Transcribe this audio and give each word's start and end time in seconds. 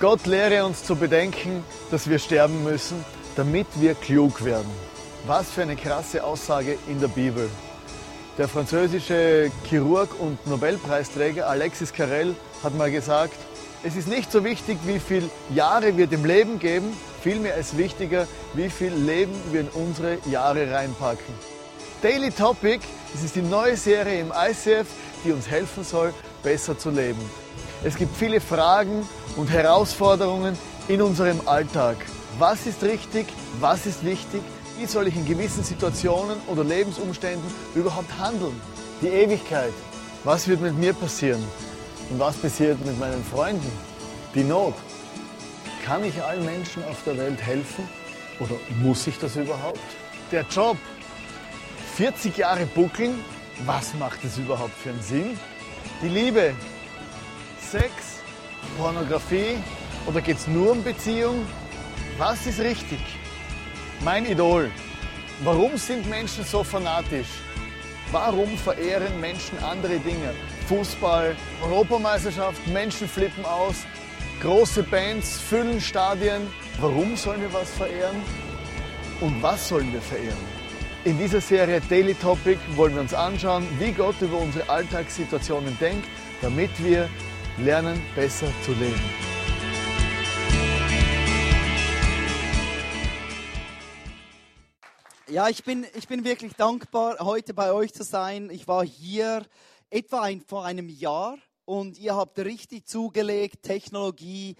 Gott 0.00 0.26
lehre 0.26 0.64
uns 0.64 0.84
zu 0.84 0.94
bedenken, 0.94 1.64
dass 1.90 2.08
wir 2.08 2.20
sterben 2.20 2.62
müssen, 2.62 3.04
damit 3.34 3.66
wir 3.80 3.96
klug 3.96 4.44
werden. 4.44 4.70
Was 5.26 5.50
für 5.50 5.62
eine 5.62 5.74
krasse 5.74 6.22
Aussage 6.22 6.78
in 6.86 7.00
der 7.00 7.08
Bibel. 7.08 7.50
Der 8.38 8.46
französische 8.46 9.50
Chirurg 9.64 10.10
und 10.20 10.46
Nobelpreisträger 10.46 11.48
Alexis 11.48 11.92
Carrel 11.92 12.36
hat 12.62 12.76
mal 12.76 12.92
gesagt, 12.92 13.34
es 13.82 13.96
ist 13.96 14.06
nicht 14.06 14.30
so 14.30 14.44
wichtig, 14.44 14.78
wie 14.84 15.00
viele 15.00 15.28
Jahre 15.52 15.96
wir 15.96 16.06
dem 16.06 16.24
Leben 16.24 16.60
geben, 16.60 16.96
vielmehr 17.20 17.56
ist 17.56 17.76
wichtiger, 17.76 18.28
wie 18.54 18.70
viel 18.70 18.92
Leben 18.92 19.34
wir 19.50 19.62
in 19.62 19.68
unsere 19.70 20.18
Jahre 20.30 20.70
reinpacken. 20.70 21.34
Daily 22.02 22.30
Topic, 22.30 22.78
das 23.12 23.24
ist 23.24 23.34
die 23.34 23.42
neue 23.42 23.76
Serie 23.76 24.20
im 24.20 24.30
ICF, 24.32 24.86
die 25.24 25.32
uns 25.32 25.50
helfen 25.50 25.82
soll, 25.82 26.14
besser 26.44 26.78
zu 26.78 26.90
leben. 26.90 27.47
Es 27.84 27.94
gibt 27.94 28.16
viele 28.16 28.40
Fragen 28.40 29.08
und 29.36 29.50
Herausforderungen 29.50 30.58
in 30.88 31.00
unserem 31.00 31.46
Alltag. 31.46 31.96
Was 32.36 32.66
ist 32.66 32.82
richtig? 32.82 33.26
Was 33.60 33.86
ist 33.86 34.04
wichtig? 34.04 34.42
Wie 34.78 34.86
soll 34.86 35.06
ich 35.06 35.14
in 35.14 35.24
gewissen 35.24 35.62
Situationen 35.62 36.38
oder 36.48 36.64
Lebensumständen 36.64 37.48
überhaupt 37.76 38.10
handeln? 38.18 38.60
Die 39.00 39.06
Ewigkeit. 39.08 39.72
Was 40.24 40.48
wird 40.48 40.60
mit 40.60 40.76
mir 40.76 40.92
passieren? 40.92 41.42
Und 42.10 42.18
was 42.18 42.36
passiert 42.36 42.84
mit 42.84 42.98
meinen 42.98 43.22
Freunden? 43.24 43.70
Die 44.34 44.42
Not. 44.42 44.74
Kann 45.84 46.04
ich 46.04 46.20
allen 46.20 46.44
Menschen 46.44 46.84
auf 46.84 46.96
der 47.06 47.16
Welt 47.16 47.40
helfen? 47.40 47.88
Oder 48.40 48.56
muss 48.82 49.06
ich 49.06 49.18
das 49.20 49.36
überhaupt? 49.36 49.78
Der 50.32 50.44
Job. 50.50 50.76
40 51.94 52.36
Jahre 52.36 52.66
buckeln. 52.66 53.24
Was 53.64 53.94
macht 53.94 54.24
es 54.24 54.36
überhaupt 54.36 54.74
für 54.74 54.90
einen 54.90 55.02
Sinn? 55.02 55.38
Die 56.02 56.08
Liebe. 56.08 56.54
Sex, 57.70 58.22
Pornografie 58.78 59.58
oder 60.06 60.22
geht 60.22 60.38
es 60.38 60.46
nur 60.46 60.72
um 60.72 60.82
Beziehung? 60.82 61.46
Was 62.16 62.46
ist 62.46 62.60
richtig? 62.60 63.00
Mein 64.02 64.24
Idol. 64.24 64.70
Warum 65.44 65.76
sind 65.76 66.08
Menschen 66.08 66.44
so 66.44 66.64
fanatisch? 66.64 67.28
Warum 68.10 68.56
verehren 68.56 69.20
Menschen 69.20 69.58
andere 69.58 69.98
Dinge? 69.98 70.32
Fußball, 70.66 71.36
Europameisterschaft, 71.62 72.66
Menschen 72.68 73.06
flippen 73.06 73.44
aus, 73.44 73.84
große 74.40 74.82
Bands 74.84 75.38
füllen 75.38 75.78
Stadien. 75.78 76.46
Warum 76.80 77.16
sollen 77.16 77.42
wir 77.42 77.52
was 77.52 77.70
verehren? 77.72 78.22
Und 79.20 79.42
was 79.42 79.68
sollen 79.68 79.92
wir 79.92 80.00
verehren? 80.00 80.58
In 81.04 81.18
dieser 81.18 81.42
Serie 81.42 81.82
Daily 81.88 82.14
Topic 82.14 82.58
wollen 82.76 82.94
wir 82.94 83.02
uns 83.02 83.12
anschauen, 83.12 83.66
wie 83.78 83.92
Gott 83.92 84.16
über 84.22 84.38
unsere 84.38 84.70
Alltagssituationen 84.70 85.76
denkt, 85.78 86.08
damit 86.40 86.70
wir 86.82 87.10
lernen, 87.60 88.00
besser 88.14 88.52
zu 88.64 88.72
leben. 88.72 89.00
Ja, 95.28 95.48
ich 95.48 95.62
bin, 95.64 95.86
ich 95.94 96.08
bin 96.08 96.24
wirklich 96.24 96.54
dankbar, 96.54 97.18
heute 97.20 97.52
bei 97.52 97.72
euch 97.72 97.92
zu 97.92 98.02
sein. 98.02 98.48
Ich 98.50 98.66
war 98.66 98.84
hier 98.84 99.44
etwa 99.90 100.22
ein, 100.22 100.40
vor 100.40 100.64
einem 100.64 100.88
Jahr 100.88 101.36
und 101.64 101.98
ihr 101.98 102.16
habt 102.16 102.38
richtig 102.38 102.86
zugelegt, 102.86 103.62
Technologie, 103.62 104.54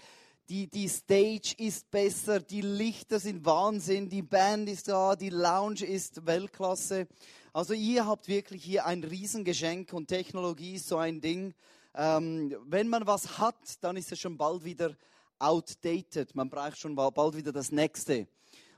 die, 0.49 0.67
die 0.67 0.87
Stage 0.89 1.55
ist 1.57 1.89
besser, 1.91 2.39
die 2.39 2.61
Lichter 2.61 3.19
sind 3.19 3.45
Wahnsinn, 3.45 4.09
die 4.09 4.23
Band 4.23 4.67
ist 4.67 4.87
da, 4.87 5.15
die 5.15 5.29
Lounge 5.29 5.85
ist 5.85 6.25
Weltklasse. 6.25 7.07
Also 7.53 7.73
ihr 7.73 8.05
habt 8.05 8.27
wirklich 8.27 8.63
hier 8.63 8.85
ein 8.85 9.03
Riesengeschenk 9.03 9.93
und 9.93 10.07
Technologie 10.07 10.73
ist 10.75 10.87
so 10.87 10.97
ein 10.97 11.21
Ding. 11.21 11.53
Ähm, 12.01 12.55
wenn 12.63 12.87
man 12.87 13.05
was 13.05 13.39
hat, 13.39 13.57
dann 13.81 13.97
ist 13.97 14.09
es 14.13 14.19
schon 14.21 14.37
bald 14.37 14.63
wieder 14.63 14.95
outdated. 15.37 16.33
Man 16.33 16.49
braucht 16.49 16.77
schon 16.77 16.95
bald 16.95 17.35
wieder 17.35 17.51
das 17.51 17.73
nächste. 17.73 18.29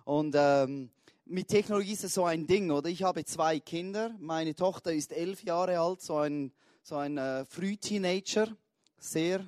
Und 0.06 0.34
ähm, 0.36 0.90
mit 1.26 1.48
Technologie 1.48 1.94
ist 1.94 2.04
es 2.04 2.16
so 2.16 2.26
ein 2.26 2.48
Ding, 2.48 2.72
oder? 2.72 2.90
Ich 2.90 3.04
habe 3.04 3.24
zwei 3.24 3.60
Kinder. 3.60 4.16
Meine 4.18 4.56
Tochter 4.56 4.92
ist 4.92 5.14
elf 5.14 5.44
Jahre 5.44 5.78
alt, 5.78 6.02
so 6.02 6.18
ein, 6.18 6.52
so 6.82 6.96
ein 6.96 7.20
äh, 7.20 7.46
Frühteenager, 7.46 8.48
sehr 8.98 9.46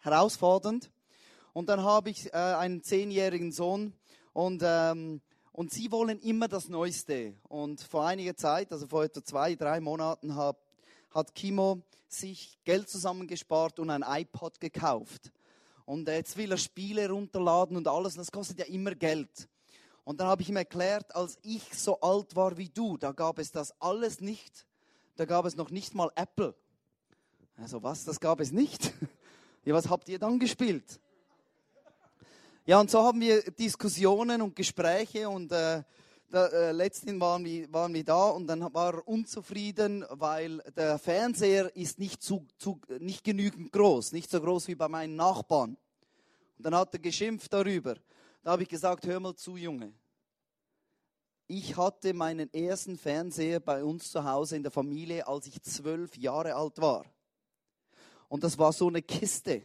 herausfordernd. 0.00 0.90
Und 1.54 1.70
dann 1.70 1.82
habe 1.82 2.10
ich 2.10 2.26
äh, 2.26 2.36
einen 2.36 2.82
zehnjährigen 2.82 3.52
Sohn 3.52 3.94
und, 4.34 4.62
ähm, 4.62 5.22
und 5.52 5.72
sie 5.72 5.90
wollen 5.90 6.18
immer 6.18 6.46
das 6.46 6.68
Neueste. 6.68 7.32
Und 7.48 7.80
vor 7.80 8.06
einiger 8.06 8.36
Zeit, 8.36 8.70
also 8.70 8.86
vor 8.86 9.04
etwa 9.04 9.24
zwei, 9.24 9.54
drei 9.54 9.80
Monaten, 9.80 10.36
hat, 10.36 10.58
hat 11.10 11.34
Kimo 11.34 11.82
sich 12.08 12.58
Geld 12.64 12.88
zusammengespart 12.88 13.78
und 13.78 13.90
ein 13.90 14.04
iPod 14.06 14.60
gekauft. 14.60 15.32
Und 15.84 16.08
jetzt 16.08 16.36
will 16.36 16.52
er 16.52 16.58
Spiele 16.58 17.08
runterladen 17.10 17.76
und 17.76 17.88
alles, 17.88 18.14
das 18.14 18.30
kostet 18.30 18.58
ja 18.58 18.64
immer 18.66 18.94
Geld. 18.94 19.48
Und 20.04 20.20
dann 20.20 20.28
habe 20.28 20.42
ich 20.42 20.48
ihm 20.48 20.56
erklärt, 20.56 21.14
als 21.14 21.38
ich 21.42 21.62
so 21.74 22.00
alt 22.00 22.34
war 22.34 22.56
wie 22.56 22.68
du, 22.68 22.96
da 22.96 23.12
gab 23.12 23.38
es 23.38 23.50
das 23.50 23.72
alles 23.80 24.20
nicht. 24.20 24.66
Da 25.16 25.24
gab 25.24 25.44
es 25.44 25.56
noch 25.56 25.70
nicht 25.70 25.94
mal 25.94 26.10
Apple. 26.14 26.54
Also 27.56 27.82
was, 27.82 28.04
das 28.04 28.18
gab 28.20 28.40
es 28.40 28.52
nicht? 28.52 28.92
Ja, 29.62 29.74
was 29.74 29.90
habt 29.90 30.08
ihr 30.08 30.18
dann 30.18 30.38
gespielt? 30.38 30.98
Ja, 32.64 32.80
und 32.80 32.90
so 32.90 33.02
haben 33.02 33.20
wir 33.20 33.42
Diskussionen 33.42 34.40
und 34.40 34.56
Gespräche 34.56 35.28
und 35.28 35.52
äh, 35.52 35.82
da, 36.30 36.46
äh, 36.46 36.72
letztens 36.72 37.20
waren 37.20 37.44
wir, 37.44 37.72
waren 37.72 37.92
wir 37.92 38.04
da 38.04 38.28
und 38.30 38.46
dann 38.46 38.72
war 38.72 38.94
er 38.94 39.08
unzufrieden, 39.08 40.04
weil 40.10 40.58
der 40.76 40.98
Fernseher 40.98 41.74
ist 41.74 41.98
nicht, 41.98 42.22
zu, 42.22 42.46
zu, 42.56 42.80
nicht 43.00 43.24
genügend 43.24 43.72
groß, 43.72 44.12
nicht 44.12 44.30
so 44.30 44.40
groß 44.40 44.68
wie 44.68 44.76
bei 44.76 44.88
meinen 44.88 45.16
Nachbarn. 45.16 45.76
Und 46.56 46.64
dann 46.64 46.74
hat 46.74 46.94
er 46.94 47.00
geschimpft 47.00 47.52
darüber. 47.52 47.96
Da 48.42 48.52
habe 48.52 48.62
ich 48.62 48.68
gesagt, 48.68 49.06
hör 49.06 49.18
mal 49.18 49.34
zu, 49.34 49.56
Junge. 49.56 49.92
Ich 51.48 51.76
hatte 51.76 52.14
meinen 52.14 52.52
ersten 52.54 52.96
Fernseher 52.96 53.58
bei 53.58 53.82
uns 53.82 54.12
zu 54.12 54.22
Hause 54.22 54.54
in 54.54 54.62
der 54.62 54.70
Familie, 54.70 55.26
als 55.26 55.48
ich 55.48 55.60
zwölf 55.62 56.16
Jahre 56.16 56.54
alt 56.54 56.80
war. 56.80 57.04
Und 58.28 58.44
das 58.44 58.56
war 58.56 58.72
so 58.72 58.86
eine 58.86 59.02
Kiste. 59.02 59.62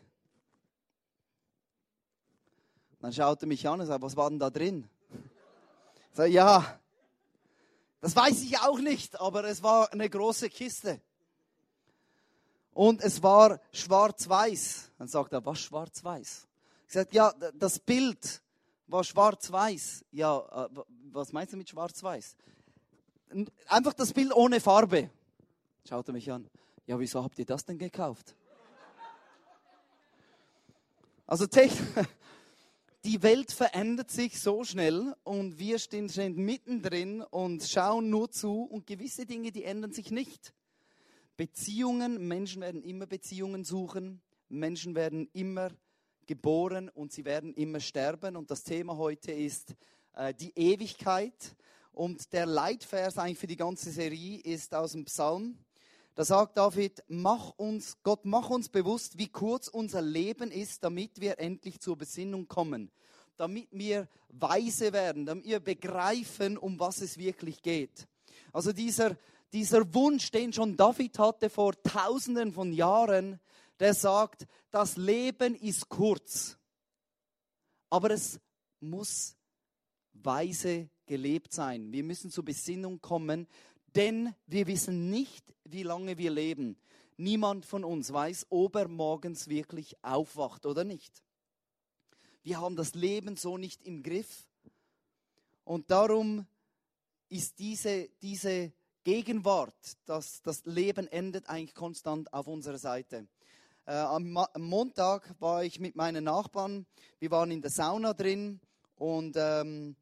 Dann 3.00 3.14
schaute 3.14 3.46
er 3.46 3.50
mich 3.50 3.68
an 3.68 3.82
und 3.82 3.86
sagte, 3.86 4.02
was 4.02 4.18
war 4.18 4.32
denn 4.32 4.40
da 4.40 4.50
drin? 4.50 4.90
Sage, 6.16 6.32
ja, 6.32 6.80
das 8.00 8.16
weiß 8.16 8.42
ich 8.44 8.58
auch 8.60 8.80
nicht, 8.80 9.20
aber 9.20 9.44
es 9.44 9.62
war 9.62 9.92
eine 9.92 10.10
große 10.10 10.50
Kiste. 10.50 11.02
Und 12.72 13.02
es 13.02 13.22
war 13.22 13.60
schwarz-weiß. 13.74 14.92
Dann 14.98 15.10
sagt 15.10 15.34
er, 15.34 15.46
was 15.46 15.60
schwarz-weiß? 15.60 16.48
Ich 16.88 16.94
sage, 16.94 17.10
ja, 17.12 17.34
das 17.54 17.80
Bild 17.80 18.42
war 18.88 19.04
schwarz-weiß. 19.04 20.06
Ja, 20.12 20.68
äh, 20.68 20.70
was 21.12 21.34
meinst 21.34 21.52
du 21.52 21.58
mit 21.58 21.68
schwarz-weiß? 21.68 22.38
Einfach 23.68 23.94
das 23.94 24.14
Bild 24.14 24.34
ohne 24.34 24.62
Farbe. 24.62 25.10
Schaut 25.86 26.08
er 26.08 26.14
mich 26.14 26.32
an. 26.32 26.50
Ja, 26.86 26.98
wieso 26.98 27.22
habt 27.22 27.38
ihr 27.40 27.46
das 27.46 27.66
denn 27.66 27.78
gekauft? 27.78 28.38
Also 31.28 31.46
die 33.06 33.22
Welt 33.22 33.52
verändert 33.52 34.10
sich 34.10 34.40
so 34.42 34.64
schnell 34.64 35.16
und 35.24 35.60
wir 35.60 35.78
stehen, 35.78 36.10
stehen 36.10 36.36
mittendrin 36.36 37.22
und 37.22 37.64
schauen 37.64 38.10
nur 38.10 38.32
zu 38.32 38.64
und 38.64 38.88
gewisse 38.88 39.28
Dinge, 39.28 39.52
die 39.52 39.64
ändern 39.64 39.92
sich 39.92 40.10
nicht. 40.10 40.56
Beziehungen, 41.38 42.28
Menschen 42.28 42.64
werden 42.64 42.82
immer 42.82 43.06
Beziehungen 43.06 43.64
suchen, 43.64 44.22
Menschen 44.50 44.96
werden 44.96 45.30
immer 45.34 45.70
geboren 46.26 46.90
und 46.90 47.12
sie 47.12 47.26
werden 47.26 47.54
immer 47.54 47.80
sterben. 47.80 48.36
Und 48.36 48.50
das 48.50 48.64
Thema 48.64 48.98
heute 48.98 49.32
ist 49.32 49.76
äh, 50.16 50.34
die 50.34 50.54
Ewigkeit. 50.56 51.56
Und 51.92 52.34
der 52.34 52.48
Leitvers 52.48 53.20
eigentlich 53.20 53.38
für 53.38 53.48
die 53.48 53.56
ganze 53.56 53.92
Serie 53.92 54.40
ist 54.40 54.74
aus 54.74 54.94
dem 54.94 55.06
Psalm. 55.06 55.60
Da 56.16 56.24
sagt 56.24 56.58
David, 56.58 57.04
mach 57.08 57.50
uns, 57.58 57.98
Gott, 58.02 58.24
mach 58.24 58.50
uns 58.50 58.70
bewusst, 58.70 59.18
wie 59.18 59.28
kurz 59.28 59.68
unser 59.68 60.02
Leben 60.02 60.50
ist, 60.50 60.82
damit 60.86 61.20
wir 61.20 61.40
endlich 61.40 61.82
zur 61.82 61.98
Besinnung 61.98 62.48
kommen. 62.48 62.90
Damit 63.36 63.68
wir 63.72 64.08
weise 64.30 64.94
werden, 64.94 65.26
damit 65.26 65.46
wir 65.46 65.60
begreifen, 65.60 66.58
um 66.58 66.80
was 66.80 67.02
es 67.02 67.18
wirklich 67.18 67.62
geht. 67.62 68.08
Also 68.54 68.72
dieser, 68.72 69.18
dieser 69.52 69.94
Wunsch, 69.94 70.32
den 70.32 70.54
schon 70.54 70.78
David 70.78 71.20
hatte 71.20 71.50
vor 71.50 71.74
tausenden 71.84 72.54
von 72.54 72.72
Jahren, 72.72 73.42
der 73.82 73.94
sagt, 73.94 74.48
das 74.72 74.96
Leben 74.96 75.54
ist 75.54 75.90
kurz, 75.90 76.58
aber 77.90 78.12
es 78.12 78.40
muss 78.80 79.36
weise 80.14 80.90
gelebt 81.06 81.54
sein. 81.54 81.92
Wir 81.92 82.06
müssen 82.06 82.32
zur 82.32 82.46
Besinnung 82.46 83.02
kommen, 83.02 83.48
denn 83.96 84.34
wir 84.48 84.68
wissen 84.68 85.10
nicht, 85.10 85.54
wie 85.64 85.84
lange 85.84 86.18
wir 86.18 86.32
leben. 86.32 86.78
Niemand 87.18 87.66
von 87.66 87.84
uns 87.84 88.12
weiß, 88.12 88.48
ob 88.50 88.76
er 88.76 88.88
morgens 88.88 89.48
wirklich 89.48 89.96
aufwacht 90.04 90.66
oder 90.66 90.84
nicht. 90.84 91.24
Wir 92.44 92.60
haben 92.60 92.76
das 92.76 92.94
Leben 92.94 93.38
so 93.38 93.58
nicht 93.58 93.82
im 93.84 94.04
Griff. 94.04 94.48
Und 95.64 95.90
darum 95.90 96.46
ist 97.30 97.58
diese, 97.58 98.10
diese 98.22 98.72
Gegenwart, 99.04 99.98
dass 100.06 100.42
das 100.42 100.66
Leben 100.66 101.08
endet, 101.08 101.48
eigentlich 101.50 101.74
konstant 101.74 102.32
auf 102.34 102.48
unserer 102.48 102.78
Seite. 102.78 103.28
Äh, 103.86 103.94
am, 103.94 104.38
Montag 104.58 105.36
war 105.40 105.64
ich 105.64 105.80
mit 105.80 105.96
meinen 105.96 106.26
Nachbarn, 106.26 106.86
wir 107.20 107.32
waren 107.32 107.52
in 107.52 107.62
der 107.62 107.72
Sauna 107.72 108.14
drin 108.14 108.60
und 108.96 109.36
ähm, 109.38 109.96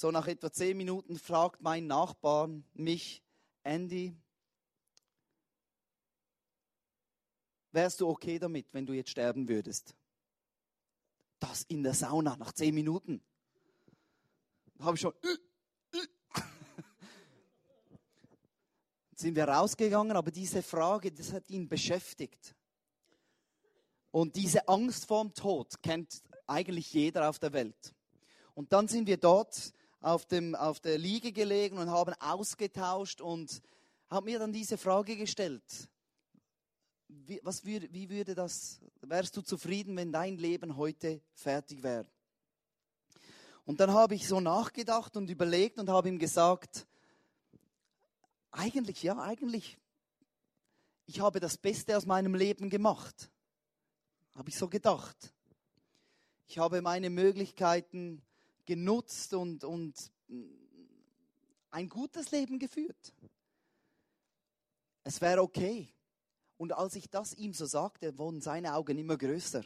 so 0.00 0.10
nach 0.10 0.26
etwa 0.26 0.50
zehn 0.50 0.78
Minuten 0.78 1.18
fragt 1.18 1.60
mein 1.60 1.86
Nachbar 1.86 2.48
mich, 2.72 3.22
Andy, 3.62 4.16
wärst 7.70 8.00
du 8.00 8.08
okay 8.08 8.38
damit, 8.38 8.72
wenn 8.72 8.86
du 8.86 8.94
jetzt 8.94 9.10
sterben 9.10 9.46
würdest? 9.46 9.94
Das 11.38 11.64
in 11.64 11.82
der 11.82 11.92
Sauna 11.92 12.34
nach 12.38 12.52
zehn 12.52 12.74
Minuten. 12.74 13.22
Da 14.76 14.84
habe 14.84 14.96
ich 14.96 15.02
schon. 15.02 15.12
Äh, 15.22 15.98
äh. 15.98 16.42
sind 19.12 19.36
wir 19.36 19.44
rausgegangen, 19.46 20.16
aber 20.16 20.30
diese 20.30 20.62
Frage, 20.62 21.12
das 21.12 21.30
hat 21.34 21.50
ihn 21.50 21.68
beschäftigt. 21.68 22.56
Und 24.10 24.34
diese 24.34 24.66
Angst 24.66 25.04
vorm 25.04 25.34
Tod 25.34 25.82
kennt 25.82 26.22
eigentlich 26.46 26.90
jeder 26.94 27.28
auf 27.28 27.38
der 27.38 27.52
Welt. 27.52 27.94
Und 28.54 28.72
dann 28.72 28.88
sind 28.88 29.06
wir 29.06 29.18
dort 29.18 29.74
auf, 30.00 30.24
dem, 30.26 30.54
auf 30.54 30.80
der 30.80 30.98
Liege 30.98 31.32
gelegen 31.32 31.78
und 31.78 31.90
haben 31.90 32.14
ausgetauscht 32.20 33.20
und 33.20 33.60
haben 34.08 34.24
mir 34.24 34.38
dann 34.38 34.52
diese 34.52 34.78
Frage 34.78 35.16
gestellt. 35.16 35.62
Wie, 37.08 37.40
was 37.42 37.64
würde, 37.64 37.92
wie 37.92 38.08
würde 38.08 38.34
das, 38.34 38.80
wärst 39.00 39.36
du 39.36 39.42
zufrieden, 39.42 39.96
wenn 39.96 40.12
dein 40.12 40.36
Leben 40.36 40.76
heute 40.76 41.20
fertig 41.34 41.82
wäre? 41.82 42.06
Und 43.64 43.80
dann 43.80 43.92
habe 43.92 44.14
ich 44.14 44.26
so 44.26 44.40
nachgedacht 44.40 45.16
und 45.16 45.30
überlegt 45.30 45.78
und 45.78 45.88
habe 45.88 46.08
ihm 46.08 46.18
gesagt, 46.18 46.86
eigentlich, 48.50 49.02
ja, 49.02 49.18
eigentlich, 49.18 49.78
ich 51.06 51.20
habe 51.20 51.40
das 51.40 51.56
Beste 51.56 51.96
aus 51.96 52.06
meinem 52.06 52.34
Leben 52.34 52.70
gemacht. 52.70 53.30
Habe 54.34 54.48
ich 54.48 54.56
so 54.56 54.68
gedacht. 54.68 55.32
Ich 56.46 56.58
habe 56.58 56.82
meine 56.82 57.10
Möglichkeiten 57.10 58.22
genutzt 58.70 59.34
und, 59.34 59.64
und 59.64 60.12
ein 61.72 61.88
gutes 61.88 62.30
Leben 62.30 62.56
geführt. 62.60 63.12
Es 65.02 65.20
wäre 65.20 65.42
okay. 65.42 65.92
Und 66.56 66.72
als 66.72 66.94
ich 66.94 67.10
das 67.10 67.34
ihm 67.34 67.52
so 67.52 67.66
sagte, 67.66 68.16
wurden 68.16 68.40
seine 68.40 68.76
Augen 68.76 68.96
immer 68.96 69.16
größer. 69.16 69.64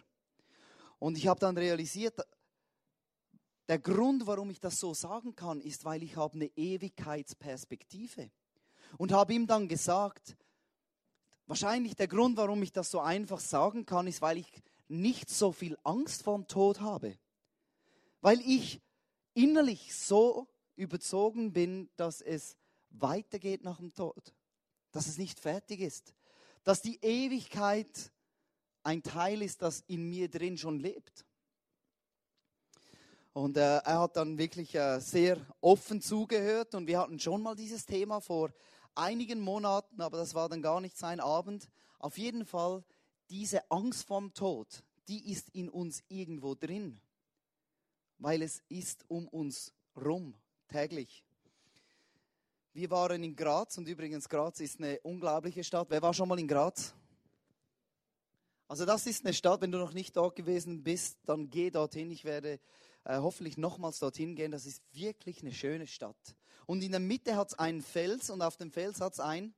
Und 0.98 1.18
ich 1.18 1.26
habe 1.26 1.38
dann 1.38 1.58
realisiert, 1.58 2.18
der 3.68 3.78
Grund, 3.78 4.26
warum 4.26 4.48
ich 4.48 4.60
das 4.60 4.80
so 4.80 4.94
sagen 4.94 5.36
kann, 5.36 5.60
ist, 5.60 5.84
weil 5.84 6.02
ich 6.02 6.16
habe 6.16 6.36
eine 6.36 6.46
Ewigkeitsperspektive. 6.56 8.30
Und 8.96 9.12
habe 9.12 9.34
ihm 9.34 9.46
dann 9.46 9.68
gesagt, 9.68 10.34
wahrscheinlich 11.44 11.94
der 11.94 12.08
Grund, 12.08 12.38
warum 12.38 12.62
ich 12.62 12.72
das 12.72 12.90
so 12.90 13.00
einfach 13.00 13.40
sagen 13.40 13.84
kann, 13.84 14.06
ist, 14.06 14.22
weil 14.22 14.38
ich 14.38 14.50
nicht 14.88 15.28
so 15.28 15.52
viel 15.52 15.76
Angst 15.82 16.22
vor 16.22 16.38
dem 16.38 16.46
Tod 16.46 16.80
habe. 16.80 17.18
Weil 18.22 18.40
ich 18.40 18.80
innerlich 19.34 19.94
so 19.94 20.48
überzogen 20.76 21.52
bin, 21.52 21.90
dass 21.96 22.20
es 22.20 22.56
weitergeht 22.90 23.64
nach 23.64 23.78
dem 23.78 23.92
Tod, 23.92 24.34
dass 24.92 25.06
es 25.06 25.18
nicht 25.18 25.38
fertig 25.38 25.80
ist, 25.80 26.14
dass 26.62 26.80
die 26.80 26.98
Ewigkeit 27.02 28.12
ein 28.82 29.02
Teil 29.02 29.42
ist, 29.42 29.62
das 29.62 29.82
in 29.86 30.08
mir 30.08 30.28
drin 30.28 30.56
schon 30.56 30.78
lebt. 30.78 31.24
Und 33.32 33.56
äh, 33.56 33.78
er 33.78 34.00
hat 34.00 34.16
dann 34.16 34.38
wirklich 34.38 34.74
äh, 34.76 35.00
sehr 35.00 35.38
offen 35.60 36.00
zugehört 36.00 36.74
und 36.74 36.86
wir 36.86 37.00
hatten 37.00 37.18
schon 37.18 37.42
mal 37.42 37.56
dieses 37.56 37.84
Thema 37.84 38.20
vor 38.20 38.52
einigen 38.94 39.40
Monaten, 39.40 40.00
aber 40.00 40.18
das 40.18 40.34
war 40.34 40.48
dann 40.48 40.62
gar 40.62 40.80
nicht 40.80 40.96
sein 40.96 41.18
Abend. 41.18 41.68
Auf 41.98 42.16
jeden 42.16 42.46
Fall, 42.46 42.84
diese 43.30 43.68
Angst 43.72 44.06
vorm 44.06 44.32
Tod, 44.34 44.84
die 45.08 45.32
ist 45.32 45.48
in 45.48 45.68
uns 45.68 46.04
irgendwo 46.08 46.54
drin 46.54 47.00
weil 48.24 48.40
es 48.40 48.62
ist 48.70 49.04
um 49.08 49.28
uns 49.28 49.70
rum 50.02 50.34
täglich. 50.68 51.22
Wir 52.72 52.90
waren 52.90 53.22
in 53.22 53.36
Graz 53.36 53.76
und 53.76 53.86
übrigens 53.86 54.30
Graz 54.30 54.60
ist 54.60 54.80
eine 54.80 54.98
unglaubliche 55.00 55.62
Stadt. 55.62 55.88
Wer 55.90 56.00
war 56.00 56.14
schon 56.14 56.26
mal 56.30 56.38
in 56.38 56.48
Graz? 56.48 56.94
Also 58.66 58.86
das 58.86 59.06
ist 59.06 59.26
eine 59.26 59.34
Stadt, 59.34 59.60
wenn 59.60 59.70
du 59.70 59.76
noch 59.76 59.92
nicht 59.92 60.16
dort 60.16 60.36
gewesen 60.36 60.82
bist, 60.82 61.18
dann 61.26 61.50
geh 61.50 61.70
dorthin. 61.70 62.10
Ich 62.10 62.24
werde 62.24 62.60
äh, 63.04 63.18
hoffentlich 63.18 63.58
nochmals 63.58 63.98
dorthin 63.98 64.34
gehen. 64.36 64.52
Das 64.52 64.64
ist 64.64 64.82
wirklich 64.92 65.42
eine 65.42 65.52
schöne 65.52 65.86
Stadt. 65.86 66.34
Und 66.64 66.82
in 66.82 66.92
der 66.92 67.00
Mitte 67.00 67.36
hat 67.36 67.48
es 67.48 67.58
einen 67.58 67.82
Fels 67.82 68.30
und 68.30 68.40
auf 68.40 68.56
dem 68.56 68.70
Fels 68.70 69.02
hat 69.02 69.12
es 69.12 69.20
ein 69.20 69.52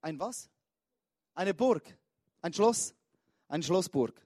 ein 0.00 0.18
was? 0.18 0.50
Eine 1.34 1.54
Burg, 1.54 1.96
ein 2.40 2.52
Schloss, 2.52 2.92
eine 3.46 3.62
Schlossburg. 3.62 4.20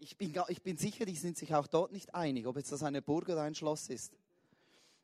Ich 0.00 0.16
bin, 0.16 0.32
ich 0.46 0.62
bin 0.62 0.76
sicher, 0.76 1.04
die 1.04 1.16
sind 1.16 1.36
sich 1.36 1.54
auch 1.54 1.66
dort 1.66 1.90
nicht 1.90 2.14
einig, 2.14 2.46
ob 2.46 2.56
jetzt 2.56 2.70
das 2.70 2.84
eine 2.84 3.02
Burg 3.02 3.28
oder 3.28 3.42
ein 3.42 3.56
Schloss 3.56 3.88
ist. 3.88 4.12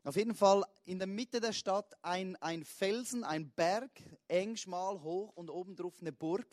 Auf 0.05 0.14
jeden 0.14 0.35
Fall 0.35 0.64
in 0.85 0.99
der 0.99 1.08
Mitte 1.08 1.41
der 1.41 1.52
Stadt 1.52 1.96
ein, 2.02 2.37
ein 2.37 2.64
Felsen, 2.64 3.25
ein 3.25 3.50
Berg, 3.50 3.91
eng, 4.29 4.55
schmal, 4.56 5.02
hoch 5.02 5.32
und 5.35 5.50
obendrauf 5.50 5.94
eine 6.00 6.12
Burg. 6.12 6.46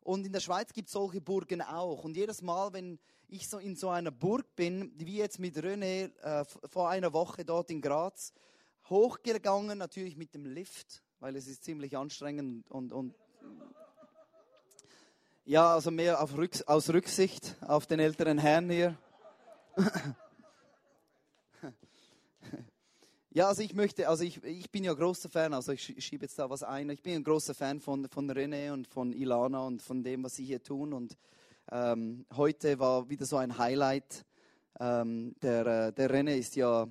Und 0.00 0.24
in 0.24 0.32
der 0.32 0.40
Schweiz 0.40 0.72
gibt 0.72 0.88
es 0.88 0.92
solche 0.92 1.20
Burgen 1.20 1.60
auch. 1.60 2.04
Und 2.04 2.16
jedes 2.16 2.40
Mal, 2.40 2.72
wenn 2.72 2.98
ich 3.28 3.48
so 3.48 3.58
in 3.58 3.76
so 3.76 3.90
einer 3.90 4.10
Burg 4.10 4.56
bin, 4.56 4.92
wie 4.96 5.16
jetzt 5.16 5.38
mit 5.38 5.56
René 5.56 6.10
äh, 6.22 6.44
vor 6.68 6.88
einer 6.88 7.12
Woche 7.12 7.44
dort 7.44 7.70
in 7.70 7.82
Graz, 7.82 8.32
hochgegangen, 8.88 9.76
natürlich 9.76 10.16
mit 10.16 10.34
dem 10.34 10.46
Lift, 10.46 11.02
weil 11.20 11.36
es 11.36 11.48
ist 11.48 11.64
ziemlich 11.64 11.96
anstrengend 11.96 12.70
und, 12.70 12.92
und 12.92 13.14
ja, 15.46 15.74
also 15.74 15.90
mehr 15.90 16.18
Rück, 16.34 16.52
aus 16.66 16.88
Rücksicht 16.88 17.56
auf 17.60 17.86
den 17.86 18.00
älteren 18.00 18.38
Herrn 18.38 18.70
hier. 18.70 18.96
ja, 23.30 23.48
also 23.48 23.60
ich 23.60 23.74
möchte, 23.74 24.08
also 24.08 24.24
ich, 24.24 24.42
ich 24.42 24.70
bin 24.70 24.84
ja 24.84 24.94
großer 24.94 25.28
Fan, 25.28 25.52
also 25.52 25.72
ich 25.72 26.02
schiebe 26.02 26.24
jetzt 26.24 26.38
da 26.38 26.48
was 26.48 26.62
ein. 26.62 26.88
Ich 26.88 27.02
bin 27.02 27.16
ein 27.16 27.24
großer 27.24 27.54
Fan 27.54 27.80
von, 27.80 28.08
von 28.08 28.30
René 28.30 28.72
und 28.72 28.86
von 28.88 29.12
Ilana 29.12 29.66
und 29.66 29.82
von 29.82 30.02
dem, 30.02 30.24
was 30.24 30.36
sie 30.36 30.46
hier 30.46 30.62
tun. 30.62 30.94
Und 30.94 31.18
ähm, 31.70 32.24
heute 32.34 32.78
war 32.78 33.10
wieder 33.10 33.26
so 33.26 33.36
ein 33.36 33.58
Highlight. 33.58 34.24
Ähm, 34.80 35.34
der, 35.42 35.66
äh, 35.66 35.92
der 35.92 36.10
René 36.10 36.38
ist 36.38 36.56
ja 36.56 36.88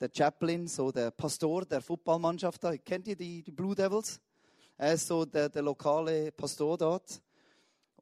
der 0.00 0.10
Chaplain, 0.12 0.66
so 0.66 0.90
der 0.90 1.12
Pastor 1.12 1.64
der 1.64 1.80
Footballmannschaft 1.80 2.64
da. 2.64 2.76
Kennt 2.76 3.06
ihr 3.06 3.14
die, 3.14 3.44
die 3.44 3.52
Blue 3.52 3.76
Devils? 3.76 4.20
Er 4.76 4.94
ist 4.94 5.06
so 5.06 5.24
der, 5.24 5.48
der 5.48 5.62
lokale 5.62 6.32
Pastor 6.32 6.76
dort. 6.76 7.22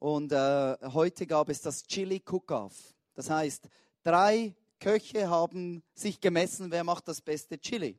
Und 0.03 0.33
äh, 0.33 0.75
heute 0.91 1.25
gab 1.25 1.47
es 1.47 1.61
das 1.61 1.81
Chili 1.81 2.21
Cook-Off. 2.29 2.93
Das 3.13 3.29
heißt, 3.29 3.69
drei 4.03 4.53
Köche 4.77 5.29
haben 5.29 5.81
sich 5.93 6.19
gemessen, 6.19 6.69
wer 6.71 6.83
macht 6.83 7.07
das 7.07 7.21
beste 7.21 7.57
Chili. 7.57 7.97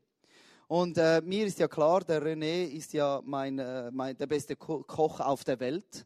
Und 0.69 0.99
äh, 0.99 1.23
mir 1.25 1.47
ist 1.47 1.59
ja 1.59 1.67
klar, 1.67 2.03
der 2.03 2.23
René 2.23 2.67
ist 2.67 2.93
ja 2.93 3.23
mein, 3.25 3.59
äh, 3.59 3.91
mein 3.91 4.19
der 4.19 4.27
beste 4.27 4.55
Ko 4.55 4.83
Koch 4.83 5.19
auf 5.21 5.45
der 5.45 5.59
Welt. 5.61 6.05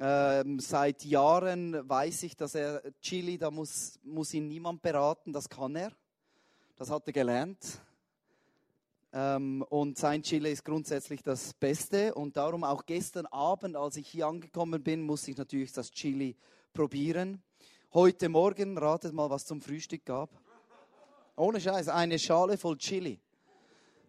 Ähm, 0.00 0.58
seit 0.58 1.04
Jahren 1.04 1.88
weiß 1.88 2.24
ich, 2.24 2.36
dass 2.36 2.56
er 2.56 2.82
Chili, 3.00 3.38
da 3.38 3.52
muss, 3.52 4.00
muss 4.02 4.34
ihn 4.34 4.48
niemand 4.48 4.82
beraten, 4.82 5.32
das 5.32 5.48
kann 5.48 5.76
er. 5.76 5.92
Das 6.74 6.90
hat 6.90 7.06
er 7.06 7.12
gelernt. 7.12 7.80
Ähm, 9.16 9.64
und 9.68 9.96
sein 9.96 10.24
Chile 10.24 10.50
ist 10.50 10.64
grundsätzlich 10.64 11.22
das 11.22 11.54
Beste. 11.54 12.14
Und 12.14 12.36
darum 12.36 12.64
auch 12.64 12.84
gestern 12.84 13.26
Abend, 13.26 13.76
als 13.76 13.96
ich 13.96 14.08
hier 14.08 14.26
angekommen 14.26 14.82
bin, 14.82 15.02
musste 15.02 15.30
ich 15.30 15.36
natürlich 15.36 15.72
das 15.72 15.92
Chili 15.92 16.36
probieren. 16.72 17.40
Heute 17.92 18.28
Morgen, 18.28 18.76
ratet 18.76 19.14
mal, 19.14 19.30
was 19.30 19.46
zum 19.46 19.60
Frühstück 19.60 20.04
gab. 20.04 20.30
Ohne 21.36 21.60
Scheiß, 21.60 21.88
eine 21.88 22.18
Schale 22.18 22.58
voll 22.58 22.76
Chili. 22.76 23.20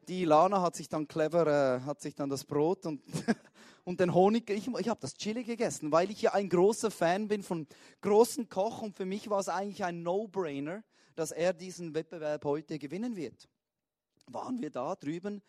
Die 0.07 0.25
Lana 0.25 0.61
hat 0.61 0.75
sich 0.75 0.89
dann 0.89 1.07
clever, 1.07 1.45
äh, 1.45 1.81
hat 1.81 2.01
sich 2.01 2.15
dann 2.15 2.29
das 2.29 2.43
Brot 2.43 2.87
und, 2.87 3.01
und 3.83 3.99
den 3.99 4.11
Honig, 4.13 4.49
ich, 4.49 4.67
ich 4.67 4.89
habe 4.89 4.99
das 4.99 5.13
Chili 5.13 5.43
gegessen, 5.43 5.91
weil 5.91 6.09
ich 6.09 6.23
ja 6.23 6.33
ein 6.33 6.49
großer 6.49 6.89
Fan 6.89 7.27
bin 7.27 7.43
von 7.43 7.67
großen 8.01 8.49
Koch 8.49 8.81
und 8.81 8.95
für 8.95 9.05
mich 9.05 9.29
war 9.29 9.39
es 9.39 9.49
eigentlich 9.49 9.83
ein 9.83 10.01
No-Brainer, 10.01 10.83
dass 11.15 11.31
er 11.31 11.53
diesen 11.53 11.93
Wettbewerb 11.93 12.45
heute 12.45 12.77
gewinnen 12.77 13.15
wird 13.15 13.47
waren 14.27 14.61
wir 14.61 14.69
da 14.69 14.95
drüben, 14.95 15.41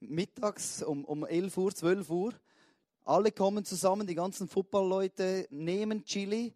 mittags 0.00 0.82
um, 0.82 1.04
um 1.04 1.24
11 1.24 1.56
Uhr, 1.56 1.74
12 1.74 2.10
Uhr. 2.10 2.34
Alle 3.04 3.32
kommen 3.32 3.64
zusammen, 3.64 4.06
die 4.06 4.14
ganzen 4.14 4.48
Footballleute 4.48 5.46
nehmen 5.50 6.04
Chili 6.04 6.54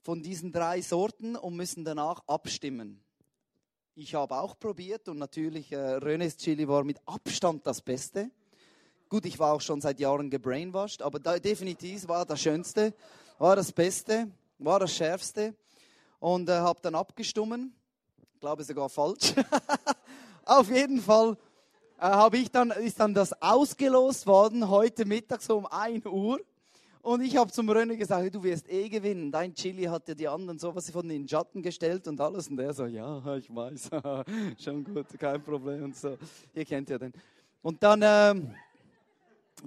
von 0.00 0.22
diesen 0.22 0.52
drei 0.52 0.80
Sorten 0.80 1.36
und 1.36 1.56
müssen 1.56 1.84
danach 1.84 2.22
abstimmen. 2.26 3.02
Ich 3.94 4.14
habe 4.14 4.36
auch 4.36 4.58
probiert 4.58 5.08
und 5.08 5.18
natürlich 5.18 5.70
äh, 5.70 5.76
Renes 5.76 6.38
Chili 6.38 6.66
war 6.66 6.82
mit 6.82 6.98
Abstand 7.06 7.66
das 7.66 7.82
Beste. 7.82 8.30
Gut, 9.08 9.26
ich 9.26 9.38
war 9.38 9.52
auch 9.52 9.60
schon 9.60 9.82
seit 9.82 10.00
Jahren 10.00 10.30
gebrainwashed, 10.30 11.02
aber 11.02 11.20
da, 11.20 11.38
definitiv 11.38 12.08
war 12.08 12.24
das 12.24 12.40
Schönste, 12.40 12.94
war 13.38 13.54
das 13.54 13.70
Beste, 13.70 14.30
war 14.58 14.80
das 14.80 14.94
Schärfste 14.94 15.54
und 16.20 16.48
äh, 16.48 16.52
habe 16.52 16.80
dann 16.80 16.94
abgestimmt. 16.94 17.70
Ich 18.32 18.40
glaube 18.40 18.64
sogar 18.64 18.88
falsch. 18.88 19.34
Auf 20.44 20.70
jeden 20.70 21.00
Fall 21.00 21.36
habe 21.98 22.36
ich 22.36 22.50
dann, 22.50 22.72
ist 22.72 22.98
dann 22.98 23.14
das 23.14 23.32
ausgelost 23.40 24.26
worden, 24.26 24.68
heute 24.68 25.04
Mittag 25.04 25.40
so 25.40 25.58
um 25.58 25.66
1 25.66 26.06
Uhr. 26.06 26.40
Und 27.00 27.20
ich 27.20 27.36
habe 27.36 27.50
zum 27.50 27.68
René 27.68 27.96
gesagt, 27.96 28.34
du 28.34 28.42
wirst 28.42 28.68
eh 28.68 28.88
gewinnen. 28.88 29.30
Dein 29.30 29.54
Chili 29.54 29.84
hat 29.84 30.08
ja 30.08 30.14
die 30.14 30.28
anderen 30.28 30.58
sowas 30.58 30.90
von 30.90 31.02
in 31.10 31.22
den 31.22 31.28
Schatten 31.28 31.62
gestellt 31.62 32.06
und 32.06 32.20
alles. 32.20 32.48
Und 32.48 32.58
er 32.60 32.72
so, 32.72 32.86
ja, 32.86 33.36
ich 33.36 33.52
weiß, 33.52 33.90
schon 34.62 34.84
gut, 34.84 35.06
kein 35.18 35.42
Problem 35.42 35.84
und 35.84 35.96
so. 35.96 36.16
Ihr 36.54 36.64
kennt 36.64 36.90
ja 36.90 36.98
den. 36.98 37.12
Und 37.60 37.82
dann 37.82 38.02
ähm, 38.04 38.54